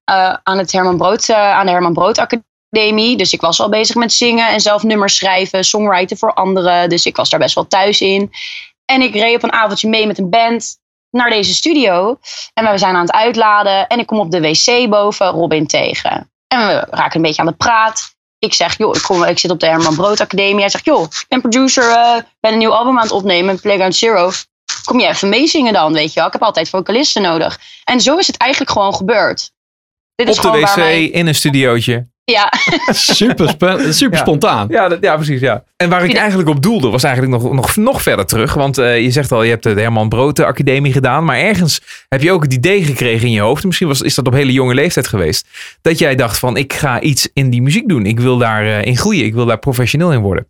[0.43, 3.16] aan, het Herman Brood, aan de Herman Brood Academie.
[3.16, 6.89] Dus ik was al bezig met zingen en zelf nummers schrijven, songwriten voor anderen.
[6.89, 8.31] Dus ik was daar best wel thuis in.
[8.85, 10.79] En ik reed op een avondje mee met een band
[11.11, 12.19] naar deze studio.
[12.55, 13.87] En we zijn aan het uitladen.
[13.87, 16.31] En ik kom op de wc boven Robin tegen.
[16.47, 19.51] En we raken een beetje aan de praat ik zeg, joh, ik, kom, ik zit
[19.51, 20.61] op de Herman Brood Academie.
[20.61, 23.97] Hij zegt, joh, ik ben producer, eh, ben een nieuw album aan het opnemen, Playground
[23.97, 24.31] Zero.
[24.85, 26.27] Kom je even meezingen dan, weet je wel?
[26.27, 27.61] Ik heb altijd vocalisten nodig.
[27.85, 29.51] En zo is het eigenlijk gewoon gebeurd.
[30.15, 32.09] Dit is Op de wc, in een studiootje.
[32.31, 32.53] Ja,
[32.93, 33.49] Super,
[33.93, 34.22] super Ja.
[34.24, 34.66] spontaan.
[34.70, 35.41] Ja, dat, ja, precies.
[35.41, 35.64] Ja.
[35.76, 38.55] En waar ik eigenlijk op doelde, was eigenlijk nog, nog, nog verder terug.
[38.55, 41.24] Want eh, je zegt al, je hebt de Herman Brood Academie gedaan.
[41.24, 43.64] Maar ergens heb je ook het idee gekregen in je hoofd.
[43.64, 45.47] Misschien was, is dat op hele jonge leeftijd geweest.
[45.83, 48.07] Dat jij dacht van, ik ga iets in die muziek doen.
[48.07, 49.24] Ik wil daarin in groeien.
[49.24, 50.47] Ik wil daar professioneel in worden.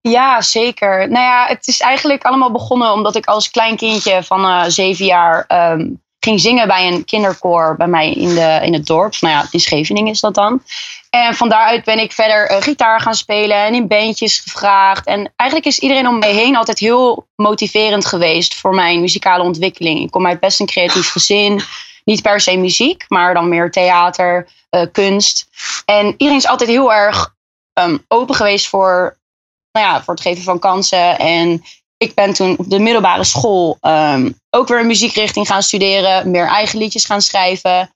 [0.00, 0.98] ja, zeker.
[0.98, 5.04] Nou ja, het is eigenlijk allemaal begonnen omdat ik als klein kindje van eh, zeven
[5.06, 5.86] jaar ehm,
[6.20, 9.16] ging zingen bij een kinderkoor bij mij in, de, in het dorp.
[9.20, 10.62] Nou ja, in Scheveningen is dat dan.
[11.10, 15.06] En van daaruit ben ik verder eh, gitaar gaan spelen en in bandjes gevraagd.
[15.06, 20.00] En eigenlijk is iedereen om mij heen altijd heel motiverend geweest voor mijn muzikale ontwikkeling.
[20.00, 21.60] Ik kom uit best een creatief gezin.
[22.04, 25.48] Niet per se muziek, maar dan meer theater, eh, kunst.
[25.84, 27.34] En iedereen is altijd heel erg
[27.72, 29.18] ehm, open geweest voor,
[29.72, 31.18] nou ja, voor het geven van kansen.
[31.18, 31.62] En
[32.02, 36.30] ik ben toen op de middelbare school ehm, ook weer een muziekrichting gaan studeren.
[36.30, 37.94] Meer eigen liedjes gaan schrijven.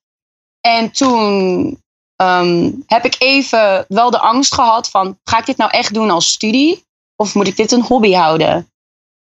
[0.61, 1.83] En toen
[2.17, 5.19] ehm, heb ik even wel de angst gehad van...
[5.25, 6.85] ga ik dit nou echt doen als studie?
[7.17, 8.69] Of moet ik dit een hobby houden?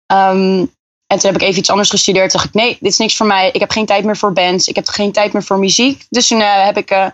[0.05, 0.65] Ehm,
[1.07, 2.31] en toen heb ik even iets anders gestudeerd.
[2.31, 3.49] Dacht ik, nee, dit is niks voor mij.
[3.51, 4.67] Ik heb geen tijd meer voor bands.
[4.67, 6.05] Ik heb geen tijd meer voor muziek.
[6.09, 7.07] Dus toen eh, heb ik eh,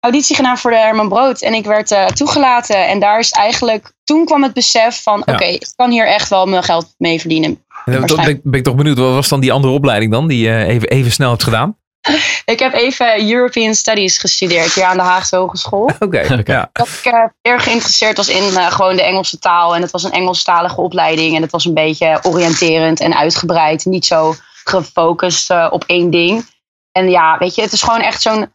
[0.00, 1.40] auditie gedaan voor de Herman Brood.
[1.42, 2.86] En ik werd eh, toegelaten.
[2.86, 3.94] En daar is eigenlijk...
[4.06, 5.22] Toen kwam het besef van...
[5.26, 5.32] Ja.
[5.32, 7.64] oké, ik kan hier echt wel mijn geld mee verdienen.
[7.84, 10.28] En dan ben, ben ik toch benieuwd, wat was dan die andere opleiding dan?
[10.28, 11.76] Die je even, even snel hebt gedaan?
[12.54, 15.84] ik heb even European Studies gestudeerd hier aan de Haagse Hogeschool.
[15.98, 16.26] Oké.
[16.28, 19.74] Dat ik eh, erg geïnteresseerd was in eh, gewoon de Engelse taal.
[19.74, 21.36] En het was een Engelstalige opleiding.
[21.36, 23.84] En het was een beetje oriënterend en uitgebreid.
[23.84, 24.34] Niet zo
[24.64, 26.46] gefocust eh, op één ding.
[26.92, 28.50] En ja, weet je, het is gewoon echt zo'n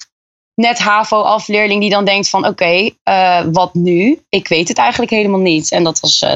[0.55, 2.47] net HAVO-afleerling die dan denkt van...
[2.47, 4.19] Oké, eh, wat nu?
[4.29, 5.71] Ik weet het eigenlijk helemaal niet.
[5.71, 6.33] En dat was eh,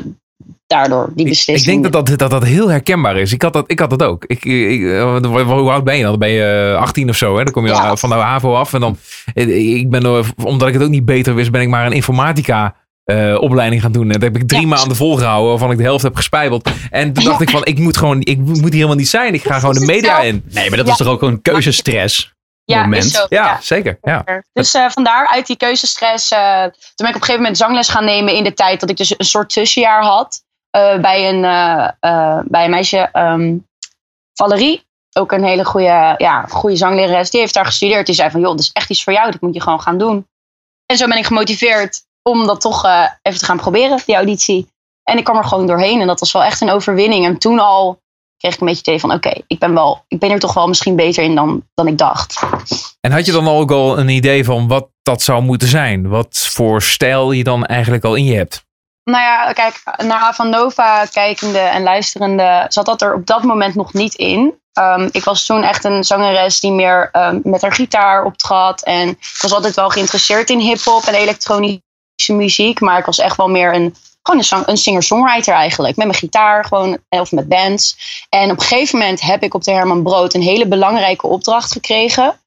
[0.68, 1.76] daardoor die beslissing.
[1.76, 3.34] ik denk dat dat, dat dat heel herkenbaar is.
[3.34, 4.24] Ik had dat, ik had dat ook.
[4.26, 6.10] Ik, ik, eh, hoe oud ben je dan?
[6.12, 7.38] Dan ben je eh, 18 of zo.
[7.38, 7.44] Hè?
[7.44, 7.96] Dan kom je Ja.
[7.96, 8.74] van de HAVO af.
[8.74, 8.98] En dan,
[9.34, 13.38] ik ben, omdat ik het ook niet beter wist, ben ik maar een informatica eh,
[13.40, 14.04] opleiding gaan doen.
[14.04, 14.68] En dat heb ik drie Ja.
[14.68, 16.70] maanden volgehouden, waarvan ik de helft heb gespijbeld.
[16.90, 19.34] En toen dacht ik van, ik moet gewoon, ik moet hier helemaal niet zijn.
[19.34, 20.44] Ik ga gewoon de media in.
[20.52, 22.34] Nee, maar dat was toch ook een keuzestress
[22.66, 23.04] ja, moment?
[23.04, 23.26] is zo.
[23.30, 23.98] Ja, zeker.
[24.02, 24.24] Ja.
[24.54, 26.32] Dus eh, vandaar uit die keuzestress.
[26.32, 28.90] eh, toen ben ik op een gegeven moment zangles gaan nemen in de tijd dat
[28.90, 30.44] ik dus een soort tussenjaar had.
[30.70, 31.42] eh, bij, een,
[32.48, 33.58] bij een meisje, ehm,
[34.34, 34.84] Valerie.
[35.18, 37.30] Ook een hele goede, ja, goede zanglerares.
[37.30, 38.06] Die heeft daar gestudeerd.
[38.06, 39.32] Die zei van, joh, dat is echt iets voor jou.
[39.32, 40.28] Dat moet je gewoon gaan doen.
[40.86, 42.86] En zo ben ik gemotiveerd om dat toch
[43.22, 44.68] even te gaan proberen, die auditie.
[45.04, 46.02] En ik kwam er gewoon doorheen.
[46.02, 47.26] En dat was wel echt een overwinning.
[47.26, 48.00] En toen al
[48.38, 50.54] kreeg ik een beetje het idee van, oké, ik ben wel, ik ben er toch
[50.54, 52.44] wel misschien beter in dan, dan ik dacht.
[53.02, 56.08] En had je dan ook al een idee van wat dat zou moeten zijn?
[56.08, 58.66] Wat voor stijl je dan eigenlijk al in je hebt?
[59.04, 63.94] Nou ja, kijk, naar Avanova kijkende en luisterende zat dat er op dat moment nog
[63.94, 64.54] niet in.
[64.74, 68.84] Ehm, ik was toen echt een zangeres die meer ehm, met haar gitaar optrad.
[68.84, 71.82] En ik was altijd wel geïnteresseerd in hip-hop en elektronische
[72.28, 72.80] muziek.
[72.80, 73.96] Maar ik was echt wel meer een,
[74.26, 75.96] gewoon een, singer-songwriter eigenlijk.
[75.96, 77.98] Met mijn gitaar gewoon, eh, of met bands.
[78.30, 81.72] En op een gegeven moment heb ik op de Herman Brood een hele belangrijke opdracht
[81.72, 82.40] gekregen.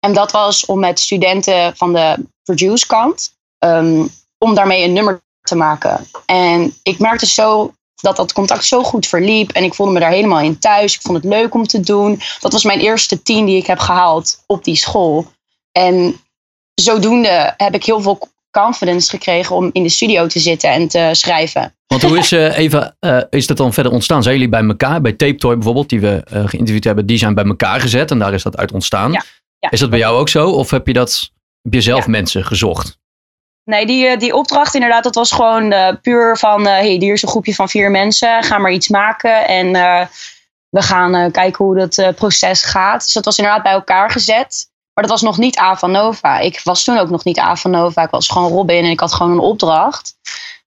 [0.00, 4.06] En dat was om met studenten van de produce kant, ehm,
[4.38, 6.06] om daarmee een nummer te maken.
[6.26, 9.50] En ik merkte zo dat dat contact zo goed verliep.
[9.50, 10.94] En ik voelde me daar helemaal in thuis.
[10.94, 12.20] Ik vond het leuk om te doen.
[12.40, 15.26] Dat was mijn eerste tien die ik heb gehaald op die school.
[15.72, 16.20] En
[16.74, 21.08] zodoende heb ik heel veel confidence gekregen om in de studio te zitten en te
[21.12, 21.74] schrijven.
[21.86, 24.22] Want hoe is, eh, even, eh, is dat dan verder ontstaan?
[24.22, 27.34] Zijn jullie bij elkaar, bij Tape Toy bijvoorbeeld, die we eh, geïnterviewd hebben, die zijn
[27.34, 29.12] bij elkaar gezet en daar is dat uit ontstaan?
[29.12, 29.24] Ja,
[29.58, 29.70] ja.
[29.70, 30.50] Is dat bij jou ook zo?
[30.50, 31.30] Of heb je, dat,
[31.62, 32.10] heb je zelf Ja.
[32.10, 32.98] mensen gezocht?
[33.64, 36.66] Nee, die, die opdracht inderdaad, dat was gewoon puur van...
[36.66, 39.46] hey, hier is een groepje van vier mensen, ga maar iets maken.
[39.46, 39.72] En
[40.68, 43.02] we gaan kijken hoe dat proces gaat.
[43.04, 44.70] Dus dat was inderdaad bij elkaar gezet.
[44.98, 46.38] Maar dat was nog niet Avanova.
[46.38, 48.02] Ik was toen ook nog niet Avanova.
[48.02, 50.14] Ik was gewoon Robin en ik had gewoon een opdracht.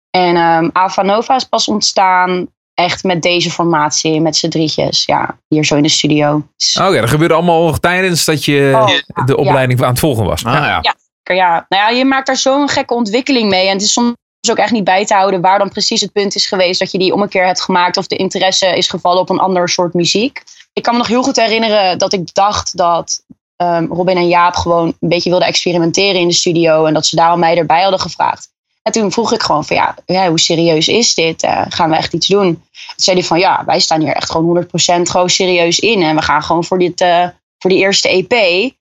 [0.09, 5.05] En ehm Avanova is pas ontstaan echt met deze formatie, met z'n drietjes.
[5.05, 6.47] Ja, hier zo in de studio.
[6.57, 10.25] Dus- Oh ja, dat gebeurde allemaal tijdens dat je Oh, de opleiding aan het volgen
[10.25, 10.45] was.
[10.45, 10.79] Ah, ja.
[10.82, 10.95] Ja.
[11.36, 13.67] ja, nou ja, je maakt daar zo'n gekke ontwikkeling mee.
[13.67, 14.15] En het is soms
[14.49, 16.97] ook echt niet bij te houden waar dan precies het punt is geweest dat je
[16.97, 20.43] die ommekeer hebt gemaakt of de interesse is gevallen op een ander soort muziek.
[20.73, 23.23] Ik kan me nog heel goed herinneren dat ik dacht dat
[23.62, 27.16] ehm, Robin en Jaap gewoon een beetje wilden experimenteren in de studio en dat ze
[27.16, 28.49] daarom mij erbij hadden gevraagd.
[28.82, 31.43] En toen vroeg ik gewoon van ja, ja hoe serieus is dit?
[31.43, 32.53] Eh, gaan we echt iets doen?
[32.53, 36.16] Toen zei hij van ja, wij staan hier echt gewoon 100% gewoon serieus in en
[36.16, 38.74] we gaan gewoon voor, dit, eh, voor die eerste EP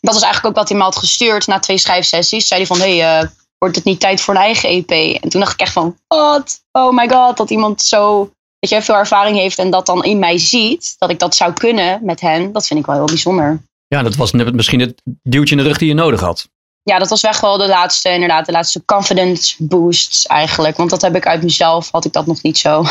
[0.00, 2.46] dat was eigenlijk ook wat hij me had gestuurd na twee schrijfsessies.
[2.46, 3.28] Zei hij van, hé, hey, eh,
[3.58, 4.90] wordt het niet tijd voor een eigen EP?
[5.22, 6.60] En toen dacht ik echt van, wat?
[6.72, 10.18] Oh my god, dat iemand zo, weet je, veel ervaring heeft en dat dan in
[10.18, 13.62] mij ziet, dat ik dat zou kunnen met hen, dat vind ik wel heel bijzonder.
[13.94, 16.48] Ja, dat was net misschien het duwtje in de rug die je nodig had.
[16.82, 20.76] Ja, dat was echt wel de laatste, inderdaad, de laatste confidence boosts eigenlijk.
[20.76, 22.84] Want dat heb ik uit mezelf, had ik dat nog niet zo.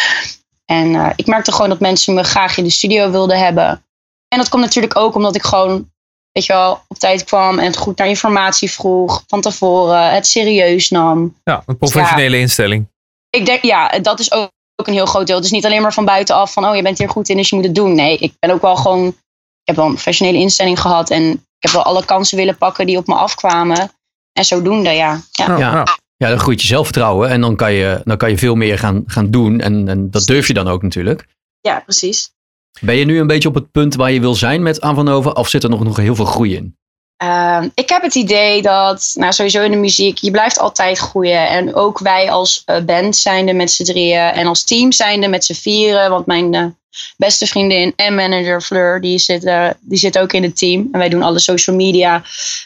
[0.78, 3.84] en eh, ik merkte gewoon dat mensen me graag in de studio wilden hebben.
[4.28, 5.90] En dat komt natuurlijk ook omdat ik gewoon,
[6.32, 10.90] weet je wel, op tijd kwam en goed naar informatie vroeg van tevoren, het serieus
[10.90, 11.36] nam.
[11.44, 12.86] Ja, een professionele instelling.
[13.30, 15.36] Ik denk, ja, dat is ook, ook een heel groot deel.
[15.36, 17.48] Het is niet alleen maar van buitenaf van, oh, je bent hier goed in, dus
[17.48, 17.94] je moet het doen.
[17.94, 19.16] Nee, ik ben ook wel gewoon,
[19.64, 22.96] heb wel een professionele instelling gehad en ik heb wel alle kansen willen pakken die
[22.96, 23.90] op me afkwamen.
[24.32, 25.20] En zodoende, ja.
[25.30, 25.58] ja.
[25.58, 25.84] Ja.
[26.16, 29.02] Ja, dan groeit je zelfvertrouwen en dan kan je, dan kan je veel meer gaan,
[29.06, 29.60] gaan doen.
[29.60, 31.26] En, en dat durf je dan ook natuurlijk.
[31.60, 32.30] Ja, precies.
[32.80, 35.30] Ben je nu een beetje op het punt waar je wil zijn met Avanova?
[35.30, 36.76] Of zit er nog, nog heel veel groei in?
[37.22, 41.48] Ehm, ik heb het idee dat, nou sowieso in de muziek, je blijft altijd groeien.
[41.48, 45.44] En ook wij als eh, band zijnde met z'n drieën en als team zijnde met
[45.44, 46.10] z'n vieren.
[46.10, 46.66] Want mijn eh,
[47.16, 50.88] beste vriendin en manager Fleur, die zit, eh, die zit ook in het team.
[50.92, 52.22] En wij doen alle social media.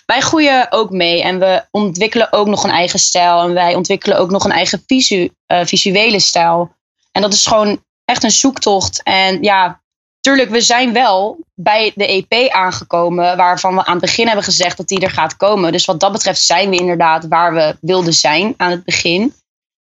[0.06, 3.40] Wij groeien ook mee en we ontwikkelen ook nog een eigen stijl.
[3.42, 6.74] En wij ontwikkelen ook nog een eigen visu, visuele stijl.
[7.12, 9.00] En dat is gewoon echt een zoektocht.
[9.02, 9.80] En ja,
[10.26, 14.76] tuurlijk, we zijn wel bij de EP aangekomen, waarvan we aan het begin hebben gezegd
[14.76, 15.72] dat die er gaat komen.
[15.72, 19.34] Dus wat dat betreft zijn we inderdaad waar we wilden zijn aan het begin.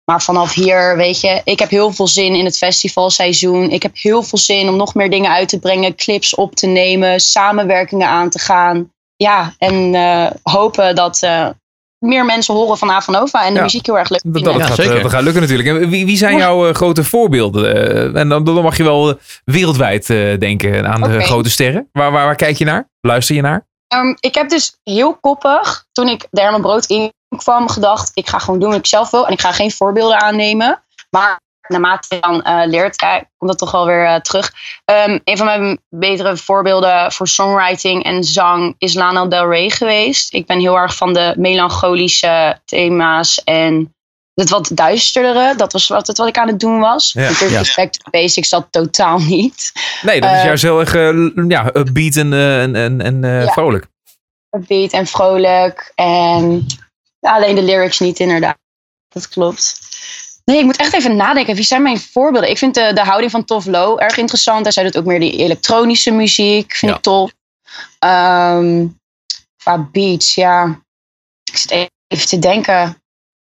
[0.04, 3.70] Maar vanaf hier, weet je, ik heb heel veel zin in het festivalseizoen.
[3.70, 6.66] Ik heb heel veel zin om nog meer dingen uit te brengen, clips op te
[6.66, 8.90] nemen, samenwerkingen aan te gaan.
[9.16, 11.48] Ja, en eh, hopen dat eh,
[12.02, 13.62] meer mensen horen van Avanova en de Ja.
[13.62, 14.52] muziek heel erg leuk Dat, vinden.
[14.52, 14.96] dat, Ja, gaat, zeker.
[14.96, 15.68] eh, dat gaat lukken natuurlijk.
[15.68, 17.74] En wie, wie zijn jouw eh, grote voorbeelden?
[18.14, 21.88] Eh, en dan, dan mag je wel wereldwijd eh, denken aan de grote sterren.
[21.92, 22.88] Waar, waar, waar kijk je naar?
[23.00, 23.66] Luister je naar?
[23.88, 28.28] Ehm, ik heb dus heel koppig, toen ik de Herman Brood in kwam, gedacht: ik
[28.28, 30.82] ga gewoon doen wat ik zelf wil en ik ga geen voorbeelden aannemen.
[31.10, 34.52] Maar naarmate je dan eh, leert, eh, komt dat toch wel weer eh, terug.
[34.84, 40.34] Ehm, een van mijn betere voorbeelden voor songwriting en zang is Lana Del Rey geweest.
[40.34, 43.94] Ik ben heel erg van de melancholische thema's en
[44.34, 45.54] het wat duisterdere.
[45.56, 47.12] Dat was wat, het wat ik aan het doen was.
[47.12, 47.20] Ja.
[47.20, 47.58] Natuurlijk, Ja.
[47.58, 49.72] respect basics dat totaal niet.
[50.02, 50.92] Nee, dat is juist heel erg
[51.48, 52.32] ja, upbeat en,
[52.74, 53.52] en, en, Ja.
[53.52, 53.86] vrolijk.
[54.50, 55.92] upbeat en vrolijk.
[55.94, 56.66] En
[57.20, 58.56] alleen de lyrics niet, inderdaad.
[59.08, 59.80] Dat klopt.
[60.44, 61.54] Nee, ik moet echt even nadenken.
[61.54, 62.50] Wie zijn mijn voorbeelden?
[62.50, 64.62] Ik vind de, de houding van Tof Low erg interessant.
[64.62, 66.74] Hij zei dat ook meer die elektronische muziek.
[66.74, 66.96] Vind Ja.
[66.96, 67.32] ik tof.
[67.98, 68.86] Ehm,
[69.56, 70.80] qua beats, ja.
[71.44, 71.70] Ik zit
[72.06, 73.02] even te denken.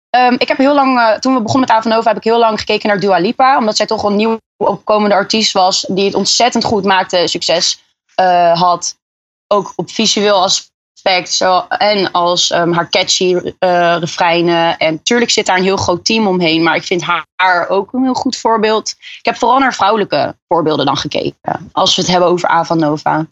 [0.09, 2.59] Ehm, ik heb heel lang, eh, toen we begonnen met Avanova, heb ik heel lang
[2.59, 3.57] gekeken naar Dua Lipa.
[3.57, 5.85] Omdat zij toch een nieuw opkomende artiest was.
[5.89, 7.81] Die het ontzettend goed maakte, succes
[8.15, 8.95] eh, had.
[9.47, 10.41] Ook op visueel
[11.07, 11.31] aspect.
[11.31, 14.77] Zo, en als ehm, haar catchy eh refreinen.
[14.77, 16.63] En tuurlijk zit daar een heel groot team omheen.
[16.63, 17.03] Maar ik vind
[17.35, 18.89] haar ook een heel goed voorbeeld.
[18.99, 21.69] Ik heb vooral naar vrouwelijke voorbeelden dan gekeken.
[21.71, 23.25] Als we het hebben over Avanova.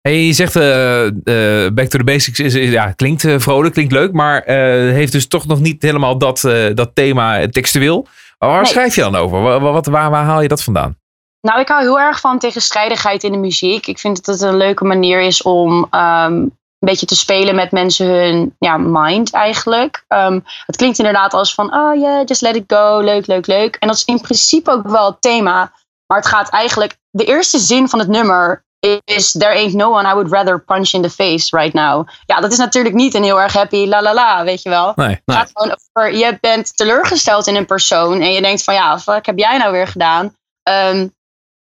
[0.00, 3.92] Hey, je zegt eh, eh, Back to the Basics is, is- ja, klinkt vrolijk, klinkt
[3.92, 4.56] leuk, maar eh,
[4.92, 8.06] heeft dus toch nog niet helemaal dat, eh, dat thema textueel.
[8.38, 8.64] Waar Nee.
[8.70, 9.42] schrijf je dan over?
[9.42, 10.96] Wa- wa- Wat, waar, waar haal je dat vandaan?
[11.40, 13.86] Nou, ik hou heel erg van tegenstrijdigheid in de muziek.
[13.86, 16.46] Ik vind dat het een leuke manier is om ehm,
[16.80, 20.04] een beetje te spelen met mensen hun ja, mind eigenlijk.
[20.08, 23.76] Ehm, het klinkt inderdaad als van, oh yeah, just let it go, leuk, leuk, leuk.
[23.76, 25.72] En dat is in principe ook wel het thema.
[26.06, 28.64] Maar het gaat eigenlijk, de eerste zin van het nummer
[29.04, 32.08] is, there ain't no one I would rather punch in the face right now.
[32.26, 34.92] Ja, dat is natuurlijk niet een heel erg happy la la la, weet je wel.
[34.96, 35.20] Nee.
[35.24, 38.98] Het gaat gewoon over, je bent teleurgesteld in een persoon en je denkt van ja,
[39.04, 40.36] wat heb jij nou weer gedaan?
[40.62, 41.08] Ehm,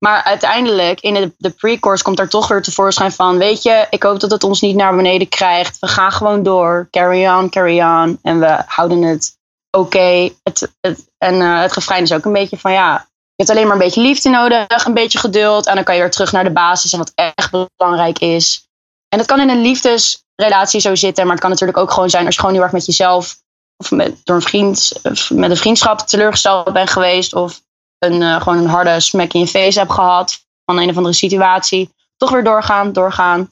[0.05, 4.03] maar uiteindelijk in de, de pre-course komt er toch weer tevoorschijn van, weet je, ik
[4.03, 5.79] hoop dat het ons niet naar beneden krijgt.
[5.79, 8.19] We gaan gewoon door, carry on, carry on.
[8.23, 9.39] En we houden het
[9.71, 10.31] oké.
[10.43, 10.73] Het,
[11.19, 12.93] en eh, het refrein is ook een beetje van ja,
[13.35, 15.67] je hebt alleen maar een beetje liefde nodig, een beetje geduld.
[15.67, 18.69] En dan kan je weer terug naar de basis en wat echt belangrijk is.
[19.09, 22.27] En dat kan in een liefdesrelatie zo zitten, maar het kan natuurlijk ook gewoon zijn
[22.27, 23.37] als je gewoon heel erg met jezelf
[23.77, 24.93] of met, door een vriend,
[25.29, 27.35] met een vriendschap teleurgesteld bent geweest.
[27.35, 27.61] Of
[28.03, 31.15] een, eh, gewoon een harde smack in je face hebt gehad van een of andere
[31.15, 31.91] situatie.
[32.17, 33.51] Toch weer doorgaan, doorgaan.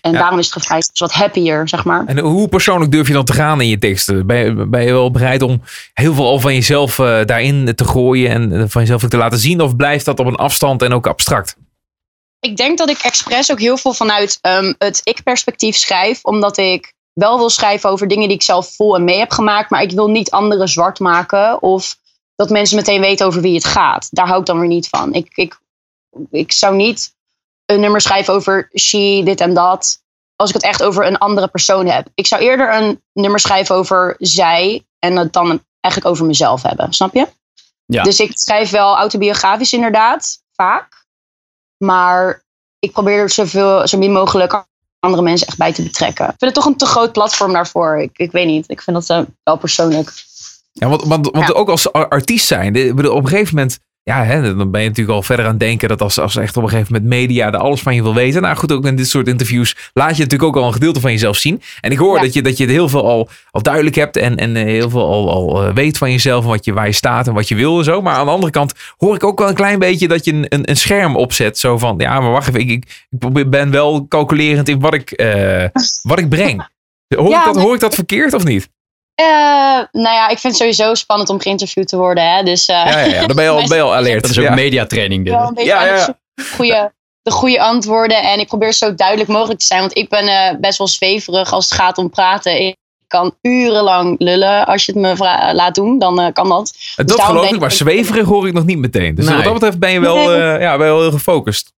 [0.00, 0.18] En Ja.
[0.18, 2.06] daarom is het dus wat happier, zeg maar.
[2.06, 4.26] En hoe persoonlijk durf je dan te gaan in je teksten?
[4.26, 5.62] Ben je, ben je wel bereid om
[5.94, 9.16] heel veel al van jezelf eh, daarin te gooien en eh, van jezelf ook te
[9.16, 9.60] laten zien?
[9.60, 11.56] Of blijft dat op een afstand en ook abstract?
[12.40, 16.24] Ik denk dat ik expres ook heel veel vanuit ehm, het ik-perspectief schrijf.
[16.24, 19.70] Omdat ik wel wil schrijven over dingen die ik zelf voel en mee heb gemaakt.
[19.70, 21.62] Maar ik wil niet anderen zwart maken.
[21.62, 21.96] Of
[22.38, 24.08] dat mensen meteen weten over wie het gaat.
[24.10, 25.12] Daar hou ik dan weer niet van.
[25.12, 25.60] Ik, ik,
[26.30, 27.14] ik zou niet
[27.64, 30.02] een nummer schrijven over she, dit en dat.
[30.36, 32.08] Als ik het echt over een andere persoon heb.
[32.14, 34.86] Ik zou eerder een nummer schrijven over zij.
[34.98, 36.92] En het dan eigenlijk over mezelf hebben.
[36.92, 37.28] Snap je?
[37.84, 38.02] Ja.
[38.02, 40.42] Dus ik schrijf wel autobiografisch inderdaad.
[40.52, 41.06] Vaak.
[41.76, 42.44] Maar
[42.78, 44.64] ik probeer er zoveel, zo min mogelijk
[45.00, 46.24] andere mensen echt bij te betrekken.
[46.24, 47.98] Ik vind het toch een te groot platform daarvoor.
[47.98, 48.70] Ik, ik weet niet.
[48.70, 50.12] Ik vind dat eh, wel persoonlijk.
[50.78, 51.54] Ja, want, want, want Ja.
[51.54, 54.88] ook als ar- artiest zijn, bedoel, op een gegeven moment, ja, hè, dan ben je
[54.88, 57.46] natuurlijk al verder aan het denken dat als, als echt op een gegeven moment media
[57.46, 58.42] er alles van je wil weten.
[58.42, 61.10] Nou goed, ook in dit soort interviews laat je natuurlijk ook al een gedeelte van
[61.10, 61.62] jezelf zien.
[61.80, 62.22] En ik hoor Ja.
[62.22, 64.90] dat, je, dat je het heel veel al, al duidelijk hebt en, en eh, heel
[64.90, 67.54] veel al, al eh, weet van jezelf wat je, waar je staat en wat je
[67.54, 68.02] wil en zo.
[68.02, 70.46] Maar aan de andere kant hoor ik ook wel een klein beetje dat je een,
[70.48, 71.58] een, een scherm opzet.
[71.58, 72.70] Zo van, ja, maar wacht even, ik,
[73.34, 75.64] ik, ben wel calculerend in wat ik, eh,
[76.10, 76.68] wat ik breng.
[77.16, 78.68] Hoor, Ja, ik dat, hoor ik dat verkeerd of niet?
[79.18, 79.24] Eh,
[79.92, 82.30] nou ja, ik vind het sowieso spannend om geïnterviewd te worden.
[82.34, 82.42] Hè?
[82.42, 83.26] Dus, eh, Ja, ja, ja.
[83.26, 84.22] Dan ben je al, ben je al alert.
[84.22, 84.54] Dat is ook ja.
[84.54, 85.34] mediatraining dit.
[85.34, 86.14] wel een beetje Ja, ja.
[86.54, 86.92] goede,
[87.22, 88.22] de goede antwoorden.
[88.22, 89.80] En ik probeer zo duidelijk mogelijk te zijn.
[89.80, 92.60] Want ik ben eh, best wel zweverig als het gaat om praten.
[92.66, 94.66] Ik kan urenlang lullen.
[94.66, 95.16] Als je het me
[95.54, 96.74] laat doen, dan kan dat.
[96.96, 99.14] Dat daarom geloof ik, maar zweverig hoor ik nog niet meteen.
[99.14, 99.34] Dus Nee.
[99.34, 100.26] wat dat betreft ben je wel, Nee.
[100.42, 101.72] eh, ja, ben je wel heel gefocust.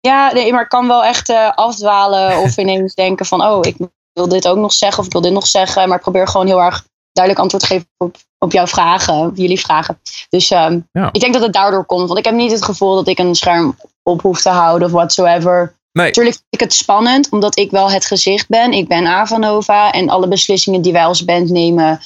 [0.00, 2.38] Ja, nee, maar ik kan wel echt eh, afdwalen.
[2.38, 3.76] Of ineens denken van, oh, ik
[4.20, 4.98] wil dit ook nog zeggen.
[4.98, 5.88] Of ik wil dit nog zeggen.
[5.88, 9.14] Maar ik probeer gewoon heel erg duidelijk antwoord te geven op, op jouw vragen.
[9.14, 10.00] Op jullie vragen.
[10.28, 11.08] Dus ehm, Ja.
[11.12, 12.06] ik denk dat het daardoor komt.
[12.06, 14.94] Want ik heb niet het gevoel dat ik een scherm op hoef te houden of
[14.94, 15.78] whatsoever.
[15.92, 16.06] Nee.
[16.06, 18.72] Natuurlijk vind ik het spannend, omdat ik wel het gezicht ben.
[18.72, 22.00] Ik ben Avanova en alle beslissingen die wij als band nemen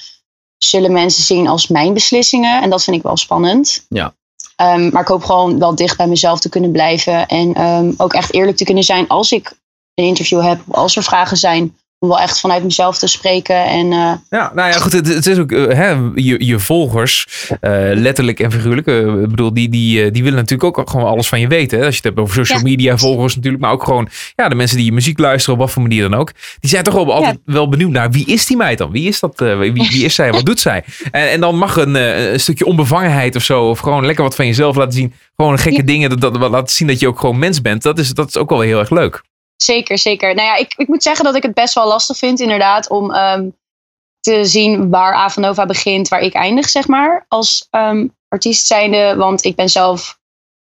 [0.58, 2.62] zullen mensen zien als mijn beslissingen.
[2.62, 3.86] En dat vind ik wel spannend.
[3.88, 4.14] Ja.
[4.56, 7.26] Ehm, maar ik hoop gewoon wel dicht bij mezelf te kunnen blijven.
[7.28, 9.52] En ehm, ook echt eerlijk te kunnen zijn als ik
[9.94, 10.60] een interview heb.
[10.70, 11.76] Als er vragen zijn.
[11.98, 13.64] Om wel echt vanuit mezelf te spreken.
[13.64, 14.92] En eh, Ja, nou ja, goed.
[14.92, 17.26] Het, het is ook eh, hè, je, je volgers,
[17.60, 18.86] eh, letterlijk en figuurlijk.
[18.86, 21.78] ik bedoel, die, die, die willen natuurlijk ook gewoon alles van je weten.
[21.78, 21.84] Hè?
[21.84, 22.64] Als je het hebt over social Ja.
[22.64, 23.62] media volgers natuurlijk.
[23.62, 26.14] Maar ook gewoon ja, de mensen die je muziek luisteren, op wat voor manier dan
[26.20, 26.32] ook.
[26.60, 28.90] Die zijn toch wel altijd wel benieuwd naar wie is die meid dan?
[28.90, 29.38] Wie is dat?
[29.38, 30.32] wie, wie is zij?
[30.32, 30.84] Wat doet zij?
[31.10, 33.68] En, en dan mag een, een stukje onbevangenheid of zo.
[33.68, 35.12] Of gewoon lekker wat van jezelf laten zien.
[35.36, 35.84] Gewoon gekke Ja.
[35.86, 36.10] dingen.
[36.18, 37.82] Dat, dat, laten zien dat je ook gewoon mens bent.
[37.82, 39.22] Dat is, dat is ook wel heel erg leuk.
[39.64, 40.34] Zeker, zeker.
[40.34, 43.12] Nou ja, ik, ik moet zeggen dat ik het best wel lastig vind, inderdaad, om
[43.12, 43.48] ehm,
[44.20, 49.16] te zien waar Avanova begint, waar ik eindig, zeg maar, als ehm, artiest zijnde.
[49.16, 50.18] Want ik ben zelf,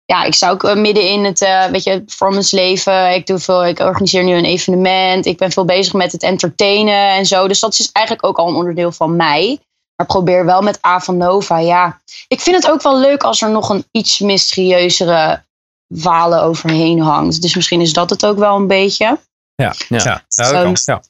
[0.06, 3.14] ja, ik sta ook eh, midden in het, eh, weet je, performance leven.
[3.14, 5.26] Ik doe veel, ik organiseer nu een evenement.
[5.26, 7.48] Ik ben veel bezig met het entertainen en zo.
[7.48, 9.60] Dus dat is eigenlijk ook al een onderdeel van mij.
[9.96, 12.02] Maar probeer wel met Avanova, ja.
[12.28, 15.46] Ik vind het ook wel leuk als er nog een iets mysterieuzere
[15.88, 17.42] walen overheen hangt.
[17.42, 19.20] Dus misschien is dat het ook wel een beetje.
[19.56, 19.98] Ja, Ja.
[20.04, 20.24] ja.
[20.28, 20.76] dat kan.
[20.86, 21.02] ja.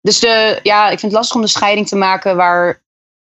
[0.00, 2.80] Dus de, ja, ik vind het lastig om de scheiding te maken waar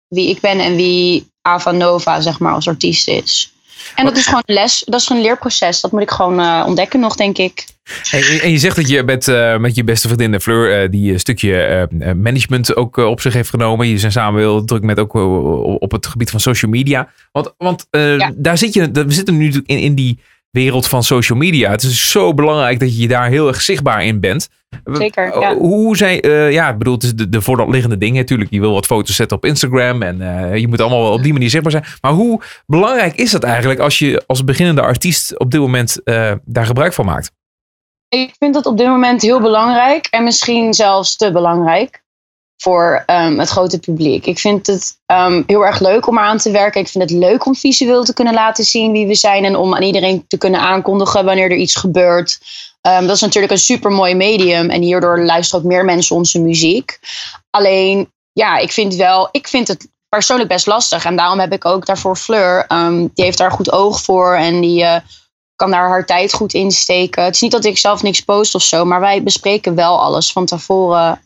[0.09, 3.53] wie ik ben en wie Avanova, zeg maar, als artiest is.
[3.95, 5.81] En dat is gewoon een les, dat is gewoon een leerproces.
[5.81, 7.67] Dat moet ik gewoon eh, ontdekken nog, denk ik.
[8.11, 11.13] En, en je zegt dat je met, eh, met je beste vriendin Fleur eh, die
[11.13, 13.89] een stukje management ook op zich heeft genomen.
[13.89, 15.15] Je zijn samen heel druk met ook
[15.83, 17.09] op het gebied van social media.
[17.33, 18.33] Want, want eh, Ja.
[18.35, 20.19] daar zit je, we zitten nu in, in die
[20.53, 21.71] wereld van social media.
[21.71, 24.49] Het is zo belangrijk dat je je daar heel erg zichtbaar in bent.
[24.85, 25.55] Zeker, Eh, ja.
[25.57, 28.51] Hoe zijn, eh, ja, ik bedoel, de, de voorliggende dingen natuurlijk.
[28.51, 31.33] Je wil wat foto's zetten op Instagram en eh, je moet allemaal wel op die
[31.33, 31.85] manier zichtbaar zijn.
[32.01, 36.01] Maar hoe belangrijk is dat eigenlijk als je als beginnende artiest op dit moment
[36.45, 37.31] daar gebruik van maakt?
[38.09, 42.02] Ik vind dat op dit moment heel belangrijk en misschien zelfs te belangrijk
[42.63, 44.27] voor ehm, het grote publiek.
[44.27, 46.81] Ik vind het ehm, heel erg leuk om eraan te werken.
[46.81, 49.75] Ik vind het leuk om visueel te kunnen laten zien wie we zijn en om
[49.75, 52.39] aan iedereen te kunnen aankondigen wanneer er iets gebeurt.
[52.81, 56.41] Ehm, dat is natuurlijk een super mooi medium en hierdoor luisteren ook meer mensen onze
[56.41, 56.99] muziek.
[57.51, 61.65] Alleen, ja, ik vind wel, ik vind het persoonlijk best lastig en daarom heb ik
[61.65, 62.67] ook daarvoor Fleur.
[63.15, 65.01] die heeft daar goed oog voor en die eh,
[65.57, 67.25] kan daar haar tijd goed in steken.
[67.25, 70.33] Het is niet dat ik zelf niks post of zo, maar wij bespreken wel alles
[70.33, 71.21] van tevoren.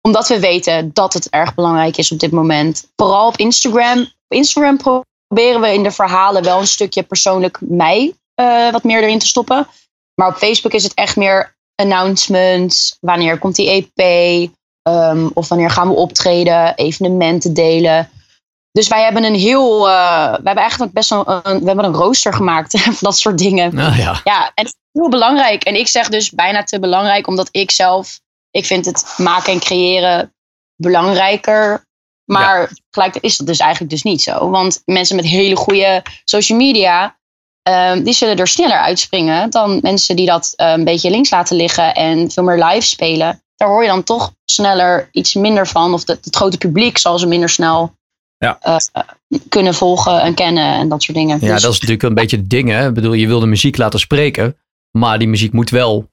[0.00, 2.88] Omdat we weten dat het erg belangrijk is op dit moment.
[2.96, 4.00] Vooral op Instagram.
[4.00, 9.02] Op Instagram proberen we in de verhalen wel een stukje persoonlijk mij eh, wat meer
[9.02, 9.66] erin te stoppen.
[10.14, 12.96] Maar op Facebook is het echt meer announcements.
[13.00, 14.50] Wanneer komt die EP?
[14.82, 16.74] ehm, of wanneer gaan we optreden?
[16.74, 18.10] Evenementen delen.
[18.72, 19.88] Dus wij hebben een heel.
[19.88, 23.38] eh, we hebben eigenlijk best wel een, we hebben een rooster gemaakt van dat soort
[23.38, 23.74] dingen.
[23.74, 24.20] Nou ja.
[24.24, 25.64] Ja, en het is heel belangrijk.
[25.64, 28.20] En ik zeg dus bijna te belangrijk, omdat ik zelf,
[28.50, 30.34] ik vind het maken en creëren
[30.76, 31.86] belangrijker.
[32.24, 34.50] Maar gelijk is dat dus eigenlijk dus niet zo.
[34.50, 37.18] Want mensen met hele goede social media,
[37.62, 41.56] ehm, die zullen er sneller uitspringen dan mensen die dat eh, een beetje links laten
[41.56, 43.42] liggen en veel meer live spelen.
[43.56, 45.92] Daar hoor je dan toch sneller iets minder van.
[45.92, 47.96] Of het, het grote publiek zal ze minder snel
[48.38, 48.58] Ja.
[48.60, 48.76] eh,
[49.48, 51.38] kunnen volgen en kennen en dat soort dingen.
[51.40, 52.68] Ja, Dus- dat is natuurlijk een beetje het ding.
[52.68, 52.88] Hè?
[52.88, 54.56] Ik bedoel, je wil de muziek laten spreken,
[54.98, 56.08] maar die muziek moet wel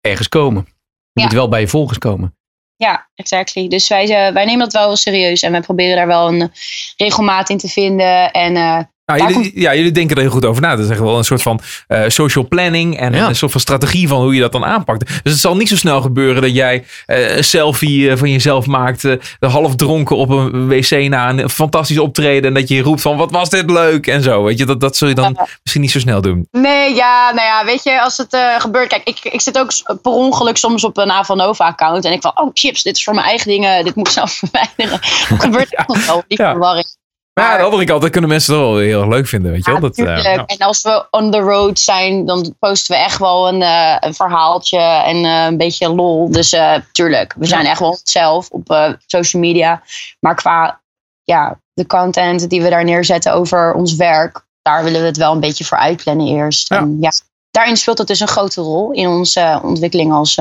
[0.00, 0.66] ergens komen.
[1.12, 1.22] Ja.
[1.22, 2.34] moet wel bij je volgers komen.
[2.76, 3.68] Ja, exactly.
[3.68, 6.52] Dus wij, eh, wij nemen dat wel serieus en wij proberen daar wel een
[6.96, 8.30] regelmaat in te vinden.
[8.30, 8.80] En eh,
[9.16, 10.76] Nou, jullie, ja, jullie denken er heel goed over na.
[10.76, 13.28] Dat is echt wel een soort van eh, social planning en Ja.
[13.28, 15.06] een soort van strategie van hoe je dat dan aanpakt.
[15.22, 18.66] Dus het zal niet zo snel gebeuren dat jij eh, een selfie eh, van jezelf
[18.66, 23.00] maakt, eh, half dronken op een wc na een fantastisch optreden en dat je roept
[23.00, 24.42] van wat was dit leuk en zo.
[24.42, 26.48] Weet je, dat, dat zul je dan misschien niet zo snel doen.
[26.50, 28.88] nee, ja, nou ja, weet je, als het gebeurt.
[28.88, 29.70] Kijk, ik, ik zit ook
[30.02, 33.26] per ongeluk soms op een Avanova-account en ik van, oh chips, dit is voor mijn
[33.26, 35.00] eigen dingen, dit moet ik zelf verwijderen.
[35.28, 36.50] Dat gebeurt echt wel, die Ja.
[36.50, 36.98] verwarring.
[37.34, 39.64] Maar aan de andere kant, dat kunnen mensen toch wel heel erg leuk vinden, weet
[39.64, 39.80] je wel.
[39.80, 40.44] Ja, Dat, eh, ja.
[40.46, 44.14] En als we on the road zijn, dan posten we echt wel een, eh, een
[44.14, 46.30] verhaaltje en eh, een beetje lol.
[46.30, 46.56] Dus
[46.92, 49.82] tuurlijk, we zijn echt wel onszelf op social media.
[50.20, 50.80] Maar qua
[51.22, 55.32] ja, de content die we daar neerzetten over ons werk, daar willen we het wel
[55.32, 56.68] een beetje voor uitplannen eerst.
[56.68, 56.78] Ja.
[56.78, 57.10] En ja,
[57.50, 60.38] daarin speelt het dus een grote rol in onze ontwikkeling als...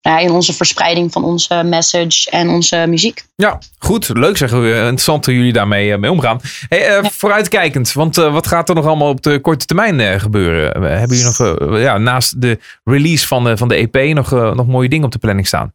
[0.00, 3.24] ja, in onze verspreiding van onze message en onze muziek.
[3.36, 4.08] Ja, goed.
[4.08, 4.68] Leuk zeggen we.
[4.68, 6.40] Interessant hoe jullie daarmee eh, mee omgaan.
[6.68, 7.10] Hey, eh, Ja.
[7.10, 10.82] Vooruitkijkend, want eh, wat gaat er nog allemaal op de korte termijn gebeuren?
[10.82, 14.88] Hebben jullie nog, ja, naast de release van de, van de EP, nog, nog mooie
[14.88, 15.72] dingen op de planning staan?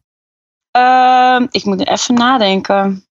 [0.70, 3.06] Ehm, ik moet even nadenken.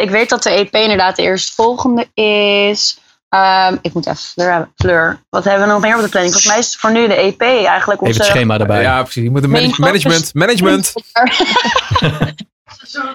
[0.00, 2.98] Ik weet dat de EP inderdaad de eerstvolgende is.
[3.34, 5.20] Ehm, ik moet even Fleur, Fleur.
[5.30, 6.32] Wat hebben we nog meer op de planning?
[6.34, 8.22] Volgens mij is voor nu de EP eigenlijk Even onze...
[8.22, 8.82] het schema erbij.
[8.82, 9.22] Ja, precies.
[9.22, 10.34] Je moet een manage- management.
[10.34, 10.92] Management.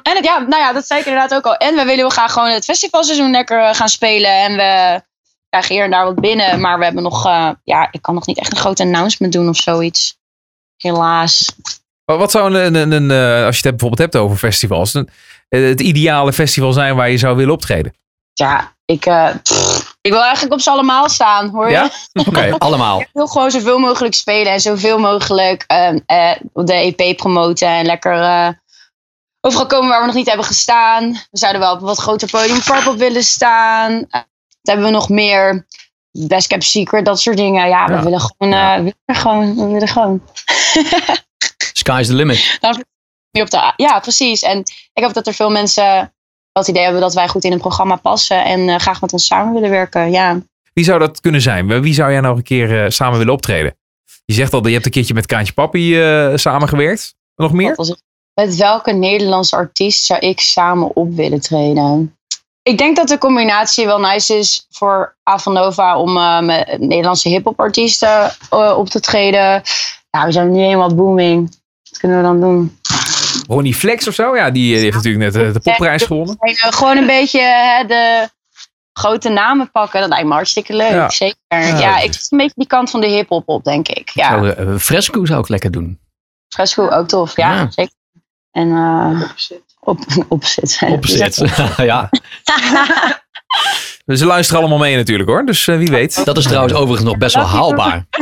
[0.03, 1.55] En het, ja, nou ja, dat zei ik inderdaad ook al.
[1.55, 4.32] En we willen heel graag gewoon het festivalseizoen lekker eh, gaan spelen.
[4.32, 5.01] En we
[5.49, 6.59] krijgen hier en daar wat binnen.
[6.61, 9.49] Maar we hebben nog, eh, ja, ik kan nog niet echt een groot announcement doen
[9.49, 10.17] of zoiets.
[10.78, 11.55] Helaas.
[12.05, 15.09] Wat zou een, een, een, eh, als je het bijvoorbeeld hebt over festivals, een-
[15.49, 17.93] het ideale festival zijn waar je zou willen optreden?
[18.34, 21.72] Ja, ik, eh, pff, ik wil eigenlijk op ze allemaal staan, hoor je?
[21.72, 21.90] Ja?
[22.28, 22.56] Oké.
[22.58, 23.00] Allemaal.
[23.00, 27.86] Ik wil gewoon zoveel mogelijk spelen en zoveel mogelijk ehm, eh, de EP promoten en
[27.86, 28.50] lekker eh,
[29.42, 31.12] overal komen waar we nog niet hebben gestaan.
[31.12, 34.06] We zouden wel op een wat groter podium op willen staan.
[34.10, 34.26] Wat
[34.62, 35.68] hebben we nog meer?
[36.12, 37.68] Best Kept Secret, dat soort dingen.
[37.68, 38.04] Ja, we Ja.
[38.04, 40.22] willen gewoon, we willen gewoon, we willen gewoon.
[41.74, 42.58] Sky's the limit.
[43.32, 44.42] Op de, ja, precies.
[44.42, 44.64] En
[44.94, 46.14] ik hoop dat er veel mensen
[46.60, 49.14] wel het idee hebben dat wij goed in het programma passen en eh, graag met
[49.14, 50.12] ons samen willen werken.
[50.12, 50.41] Ja.
[50.74, 51.82] Wie zou dat kunnen zijn?
[51.82, 53.78] Wie zou jij nog een keer eh, samen willen optreden?
[54.26, 57.16] Je zegt al, je hebt een keertje met Kraantje Papi eh, samengewerkt.
[57.36, 57.76] Nog meer?
[58.34, 62.18] Met welke Nederlandse artiest zou ik samen op willen treden?
[62.62, 66.14] Ik denk dat de combinatie wel nice is voor Avanova om
[66.45, 68.32] met Nederlandse hip-hop artiesten
[68.78, 69.62] op te treden.
[70.10, 71.57] Ja, we zijn nu helemaal booming.
[71.89, 72.78] Wat kunnen we dan doen?
[73.50, 74.36] Ronnie Flex of zo?
[74.36, 76.36] Ja, die, die heeft natuurlijk net eh, de popprijs gewonnen.
[76.39, 78.30] En, eh, gewoon een beetje hè, de
[78.93, 80.00] grote namen pakken.
[80.00, 80.91] Dat lijkt me hartstikke leuk.
[80.91, 81.10] Ja.
[81.10, 81.38] Zeker.
[81.78, 84.10] Ja, ik zit een beetje die kant van de hip-hop op, denk ik.
[84.10, 86.00] Ja, Zou, eh, fresco zou ik lekker doen.
[86.47, 87.36] Fresco ook tof.
[87.36, 87.72] Ja, Ja.
[87.72, 87.93] zeker.
[88.52, 89.22] En eh
[89.80, 90.80] op, opzet.
[90.88, 91.36] Opzet.
[91.78, 92.10] ja,
[94.18, 95.45] Ze luisteren allemaal mee natuurlijk hoor.
[95.45, 96.26] Dus eh, wie weet.
[96.26, 98.05] dat is trouwens overigens nog best wel haalbaar.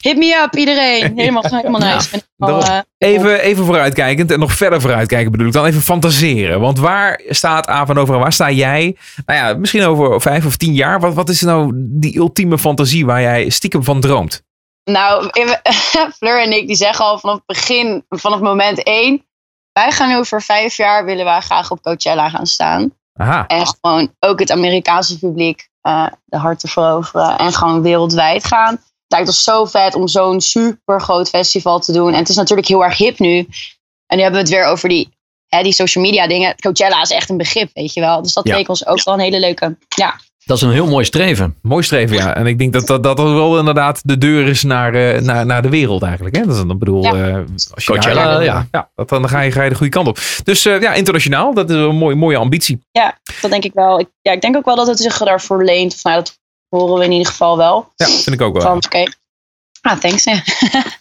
[0.00, 1.12] Hit me up, iedereen.
[1.16, 2.22] Helemaal, helemaal nice.
[2.36, 2.82] Wel, daarom.
[2.98, 5.64] eh, Even, even vooruitkijkend en nog verder vooruitkijken bedoel ik dan.
[5.64, 6.60] Even fantaseren.
[6.60, 8.18] Want waar staat Avanova?
[8.18, 8.96] Waar sta jij?
[9.26, 11.00] Nou ja, misschien over vijf of tien jaar.
[11.00, 14.42] Wat, wat is nou die ultieme fantasie waar jij stiekem van droomt?
[14.84, 15.30] nou,
[16.18, 19.24] Fleur en ik die zeggen al vanaf het begin, vanaf moment één.
[19.72, 22.92] Wij gaan over vijf jaar willen wij graag op Coachella gaan staan.
[23.14, 23.46] Aha.
[23.46, 27.38] En gewoon ook het Amerikaanse publiek eh, de harten veroveren.
[27.38, 28.72] En gewoon wereldwijd gaan.
[28.74, 32.12] Het lijkt ons zo vet om zo'n super groot festival te doen.
[32.12, 33.48] En het is natuurlijk heel erg hip nu.
[34.06, 35.12] En nu hebben we het weer over die,
[35.48, 36.54] hè, die social media dingen.
[36.60, 38.22] Coachella is echt een begrip, weet je wel.
[38.22, 38.56] Dus dat Ja.
[38.56, 39.76] leek ons ook wel een hele leuke.
[39.88, 40.20] Ja,
[40.50, 41.56] Dat is een heel mooi streven.
[41.62, 42.34] Mooi streven, ja.
[42.34, 45.62] En ik denk dat dat, dat wel inderdaad de deur is naar, eh, naar, naar
[45.62, 46.36] de wereld eigenlijk.
[46.36, 46.42] Hè?
[46.46, 47.12] Dat is dan, bedoel, Ja.
[47.28, 47.34] eh,
[47.74, 48.66] als je Coachella, daar- ja.
[48.70, 50.18] ja dat, dan ga je, ga je de goede kant op.
[50.44, 52.80] Dus eh, ja, internationaal, dat is een mooie, mooie ambitie.
[53.40, 54.00] dat denk ik wel.
[54.00, 55.92] Ik, ja, ik denk ook wel dat het zich daarvoor leent.
[55.94, 56.38] Of nou, dat
[56.68, 57.92] horen we in ieder geval wel.
[57.96, 58.62] Ja, vind ik ook wel.
[58.62, 59.04] Van, oké.
[59.80, 60.24] Ah, thanks.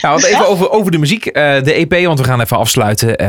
[0.00, 0.10] Ja.
[0.10, 1.26] Want even over, over de muziek.
[1.26, 3.16] Eh, de EP, want we gaan even afsluiten.
[3.16, 3.28] Eh,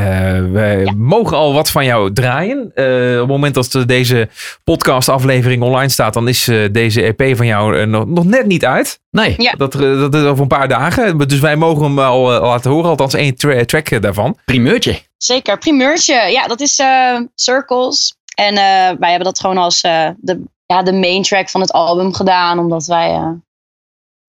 [0.52, 2.72] we mogen al wat van jou draaien.
[2.76, 4.30] Eh, op het moment dat de- deze
[4.64, 9.00] podcast-aflevering online staat, dan is eh, deze EP van jou nog, nog net niet uit.
[9.12, 9.52] Nee, Ja.
[9.58, 11.18] Dat, dat is over een paar dagen.
[11.18, 14.38] Dus wij mogen hem al laten horen, althans één tra- track daarvan.
[14.46, 15.00] primeurtje.
[15.18, 16.14] Zeker, primeurtje.
[16.32, 18.16] Ja, dat is eh, Circles.
[18.36, 21.72] En eh, wij hebben dat gewoon als eh, de, ja, de main track van het
[21.72, 22.60] album gedaan.
[22.60, 23.20] Omdat wij...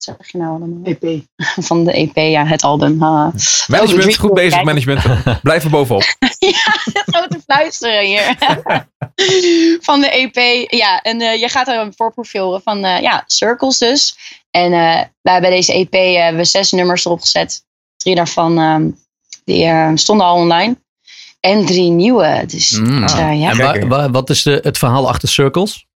[0.05, 0.80] wat zeg je nou allemaal?
[0.84, 1.20] EP.
[1.68, 2.96] Van de EP, ja, het album.
[2.96, 4.64] Management, Oh, goed bezig, kijk.
[4.64, 5.03] management.
[5.42, 6.03] Blijf er bovenop.
[6.38, 6.76] ja,
[7.12, 8.36] zo te fluisteren hier.
[9.80, 10.70] van de EP.
[10.70, 14.16] Ja, en eh, je gaat er een voorproefje horen van eh, ja, Circles dus.
[14.50, 17.64] En eh wij hebben deze EP eh, hebben we zes nummers erop gezet.
[17.96, 18.90] Drie daarvan ehm,
[19.44, 20.76] die, eh, stonden al online.
[21.40, 22.44] En drie nieuwe.
[22.46, 23.07] Dus Mm.
[23.09, 23.50] ja.
[23.50, 25.86] En wa- wa- wat is de, het verhaal achter Circles?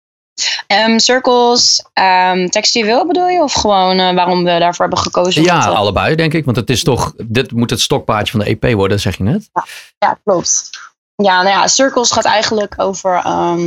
[0.66, 3.42] Ehm, circles, um, textueel bedoel je?
[3.42, 5.42] Of gewoon eh, waarom we daarvoor hebben gekozen?
[5.42, 6.44] Ja, allebei denk ik.
[6.44, 9.50] Want het is toch, dit moet het stokpaardje van de EP worden, zeg je net.
[9.98, 10.70] ja, klopt.
[11.14, 13.64] Ja, nou ja, Circles gaat eigenlijk over, ehm,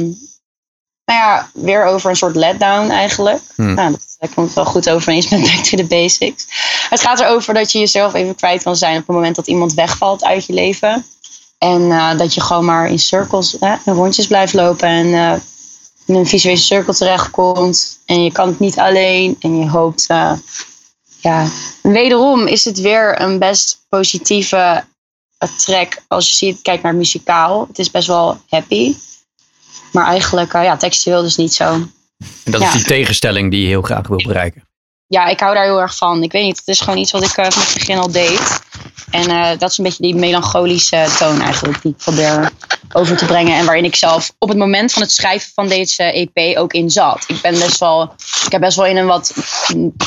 [1.05, 3.41] nou ja, weer over een soort letdown eigenlijk.
[3.55, 3.73] Hmm.
[3.73, 6.45] Nou, dat, dat komt wel goed overeen met Back to the Basics.
[6.89, 9.73] Het gaat erover dat je jezelf even kwijt kan zijn op het moment dat iemand
[9.73, 11.05] wegvalt uit je leven.
[11.57, 15.39] En eh, dat je gewoon maar in cirkels, rondjes blijft lopen en eh,
[16.09, 17.99] in een visuele cirkel terechtkomt.
[18.05, 20.31] En je kan het niet alleen en je hoopt, eh,
[21.21, 21.47] ja.
[21.81, 24.83] Wederom is het weer een best positieve
[25.37, 27.65] eh, track als je ziet, kijkt naar het muzikaal.
[27.67, 28.95] Het is best wel happy.
[29.91, 31.65] Maar eigenlijk, eh, ja, textueel dus niet zo.
[32.43, 32.67] En dat Ja.
[32.67, 34.67] is die tegenstelling die je heel graag wil bereiken.
[35.07, 36.23] Ja, ik hou daar heel erg van.
[36.23, 38.59] Ik weet niet, het is gewoon iets wat ik eh, vanaf het begin al deed.
[39.11, 42.51] En eh, dat is een beetje die melancholische toon eigenlijk die ik probeer
[42.93, 43.57] over te brengen.
[43.57, 46.89] En waarin ik zelf op het moment van het schrijven van deze EP ook in
[46.89, 47.23] zat.
[47.27, 48.13] Ik ben best wel,
[48.45, 49.33] ik heb best wel in een wat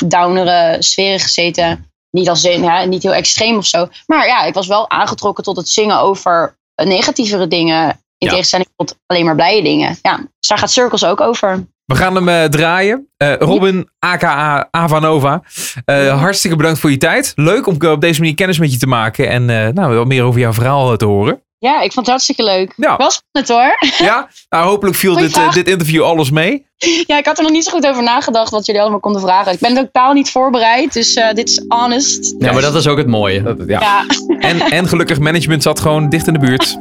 [0.07, 1.91] downere sfeer gezeten.
[2.11, 3.89] Niet als in, ja, niet heel extreem of zo.
[4.07, 8.02] Maar ja, ik was wel aangetrokken tot het zingen over negatievere dingen.
[8.23, 8.35] In Ja.
[8.35, 9.99] tegenstelling tot alleen maar blije dingen.
[10.03, 11.67] Ja, dus daar gaat Circles ook over.
[11.85, 13.09] We gaan hem eh, draaien.
[13.17, 15.43] Eh, Robin, aka Avanova.
[15.85, 17.33] eh, hartstikke bedankt voor je tijd.
[17.35, 19.29] Leuk om op deze manier kennis met je te maken.
[19.29, 19.45] En
[19.75, 21.43] nou, wat meer over jouw verhaal te horen.
[21.63, 22.73] Ja, ik vond het hartstikke leuk.
[22.77, 22.97] Ja.
[22.97, 24.07] Wel spannend hoor.
[24.07, 24.29] Ja?
[24.49, 26.67] Nou, hopelijk viel Goeie dit, eh, dit interview alles mee.
[27.07, 29.53] Ja, ik had er nog niet zo goed over nagedacht wat jullie allemaal konden vragen.
[29.53, 32.35] Ik ben totaal niet voorbereid, dus eh, dit is honest.
[32.39, 33.43] Ja, maar dat is ook het mooie.
[33.43, 33.81] Dat- ja.
[33.81, 34.05] Ja,
[34.39, 36.79] En, en gelukkig, management zat gewoon dicht in de buurt.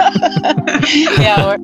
[1.20, 1.56] ja hoor.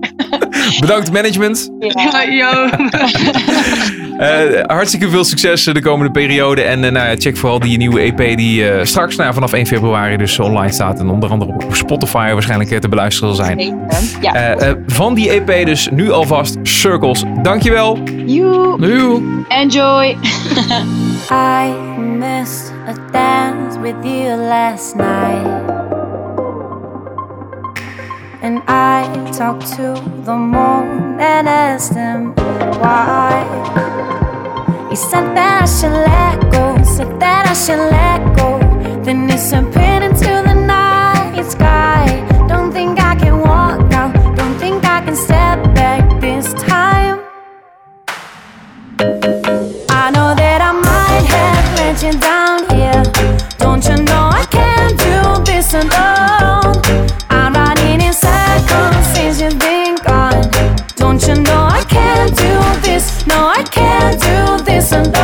[0.80, 1.70] Bedankt management.
[1.78, 2.22] Ja.
[2.30, 2.68] yo.
[4.22, 6.62] Eh, hartstikke veel succes de komende periode.
[6.62, 9.66] En eh, nou ja, check vooral die nieuwe EP die eh, straks nou, vanaf 1
[9.66, 11.00] februari dus online staat.
[11.00, 13.88] En onder andere op Spotify waarschijnlijk eh, te beluisteren zal zijn.
[14.20, 14.34] Ja.
[14.34, 17.24] Eh, eh, van die EP dus nu alvast Circles.
[17.42, 17.98] Dankjewel.
[18.26, 20.04] You enjoy.
[21.30, 25.91] I missed a dance with you last night.
[28.42, 32.34] And I talk to the moon and asked him
[32.82, 33.46] why.
[34.90, 38.58] He said that I should let go, said that I should let go.
[39.04, 42.04] Then disappeared into the night sky.
[42.48, 47.22] Don't think I can walk now, don't think I can step back this time.
[64.90, 65.21] Do this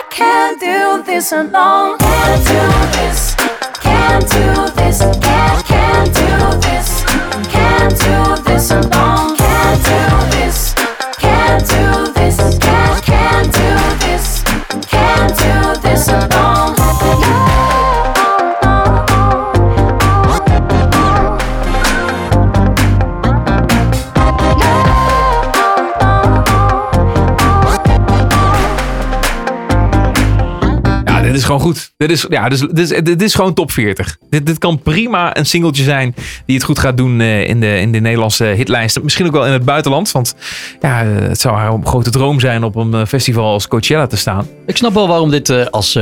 [0.00, 1.98] I can't do this alone.
[1.98, 2.62] Can't do
[2.96, 3.34] this.
[3.82, 5.00] Can't do this.
[5.20, 5.59] Can't,
[31.50, 31.92] gewoon goed.
[31.96, 34.16] Dit is, ja, dit is, dit is, dit is gewoon top 40.
[34.30, 36.14] Dit, dit kan prima een singeltje zijn
[36.46, 39.02] die het goed gaat doen eh, in, de, in de Nederlandse hitlijsten.
[39.02, 40.12] Misschien ook wel in het buitenland.
[40.12, 40.34] Want
[40.80, 44.16] ja, het zou haar een grote droom zijn op een eh, festival als Coachella te
[44.16, 44.46] staan.
[44.66, 45.98] Ik snap wel waarom dit eh, als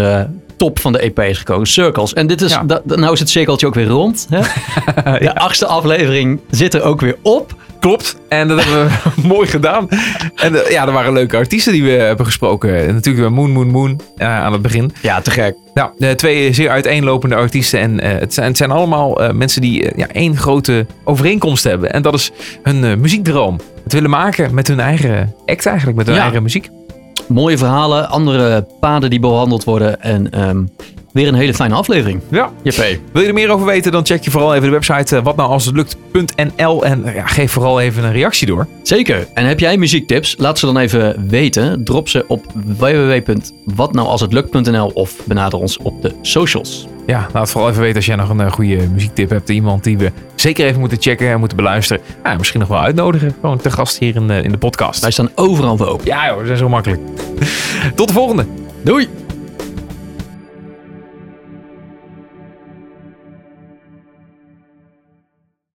[0.56, 1.66] top van de EP is gekozen.
[1.66, 2.12] Circles.
[2.12, 2.62] En dit is, Ja.
[2.64, 4.26] da- nou is het cirkeltje ook weer rond.
[4.30, 4.40] Hè?
[5.18, 7.54] De achtste aflevering zit er ook weer op.
[7.80, 8.16] Klopt.
[8.28, 9.88] En dat hebben we mooi gedaan.
[10.34, 12.76] En eh, ja, er waren leuke artiesten die we hebben gesproken.
[12.86, 14.92] En natuurlijk weer Moon Moon Moon eh, aan het begin.
[15.02, 15.55] Ja, te gek.
[15.74, 17.80] Nou, eh, twee zeer uiteenlopende artiesten.
[17.80, 21.64] En eh, het, zijn, het zijn allemaal eh, mensen die eh, ja, één grote overeenkomst
[21.64, 21.92] hebben.
[21.92, 22.30] En dat is
[22.62, 23.60] hun eh, muziekdroom.
[23.84, 25.96] Het willen maken met hun eigen act eigenlijk.
[25.96, 26.22] Met hun Ja.
[26.22, 26.68] eigen muziek.
[27.28, 30.02] Mooie verhalen, andere paden die behandeld worden.
[30.02, 30.62] En ehm,
[31.12, 32.20] weer een hele fijne aflevering.
[32.30, 32.52] Ja.
[32.62, 32.98] JP.
[33.12, 36.85] Wil je er meer over weten, dan check je vooral even de website eh, watnoualshetlukt.nl.
[36.85, 38.66] En eh, ja, geef vooral even een reactie door.
[38.82, 39.28] Zeker.
[39.35, 40.35] En heb jij muziektips?
[40.39, 41.85] Laat ze dan even weten.
[41.85, 42.44] Drop ze op
[42.78, 46.89] www.watnoualshetlukt.nl of benader ons op de socials.
[47.09, 49.48] Ja, laat vooral even weten als jij nog een eh, goede muziektip hebt.
[49.48, 52.02] Iemand die we zeker even moeten checken en moeten beluisteren.
[52.24, 53.36] Ja, misschien nog wel uitnodigen.
[53.40, 55.01] Gewoon te gast hier in, eh, in de podcast.
[55.01, 56.06] Wij staan overal voor open.
[56.06, 57.01] Ja joh, dat is zo makkelijk.
[57.94, 58.47] Tot de volgende.
[58.82, 59.27] Doei!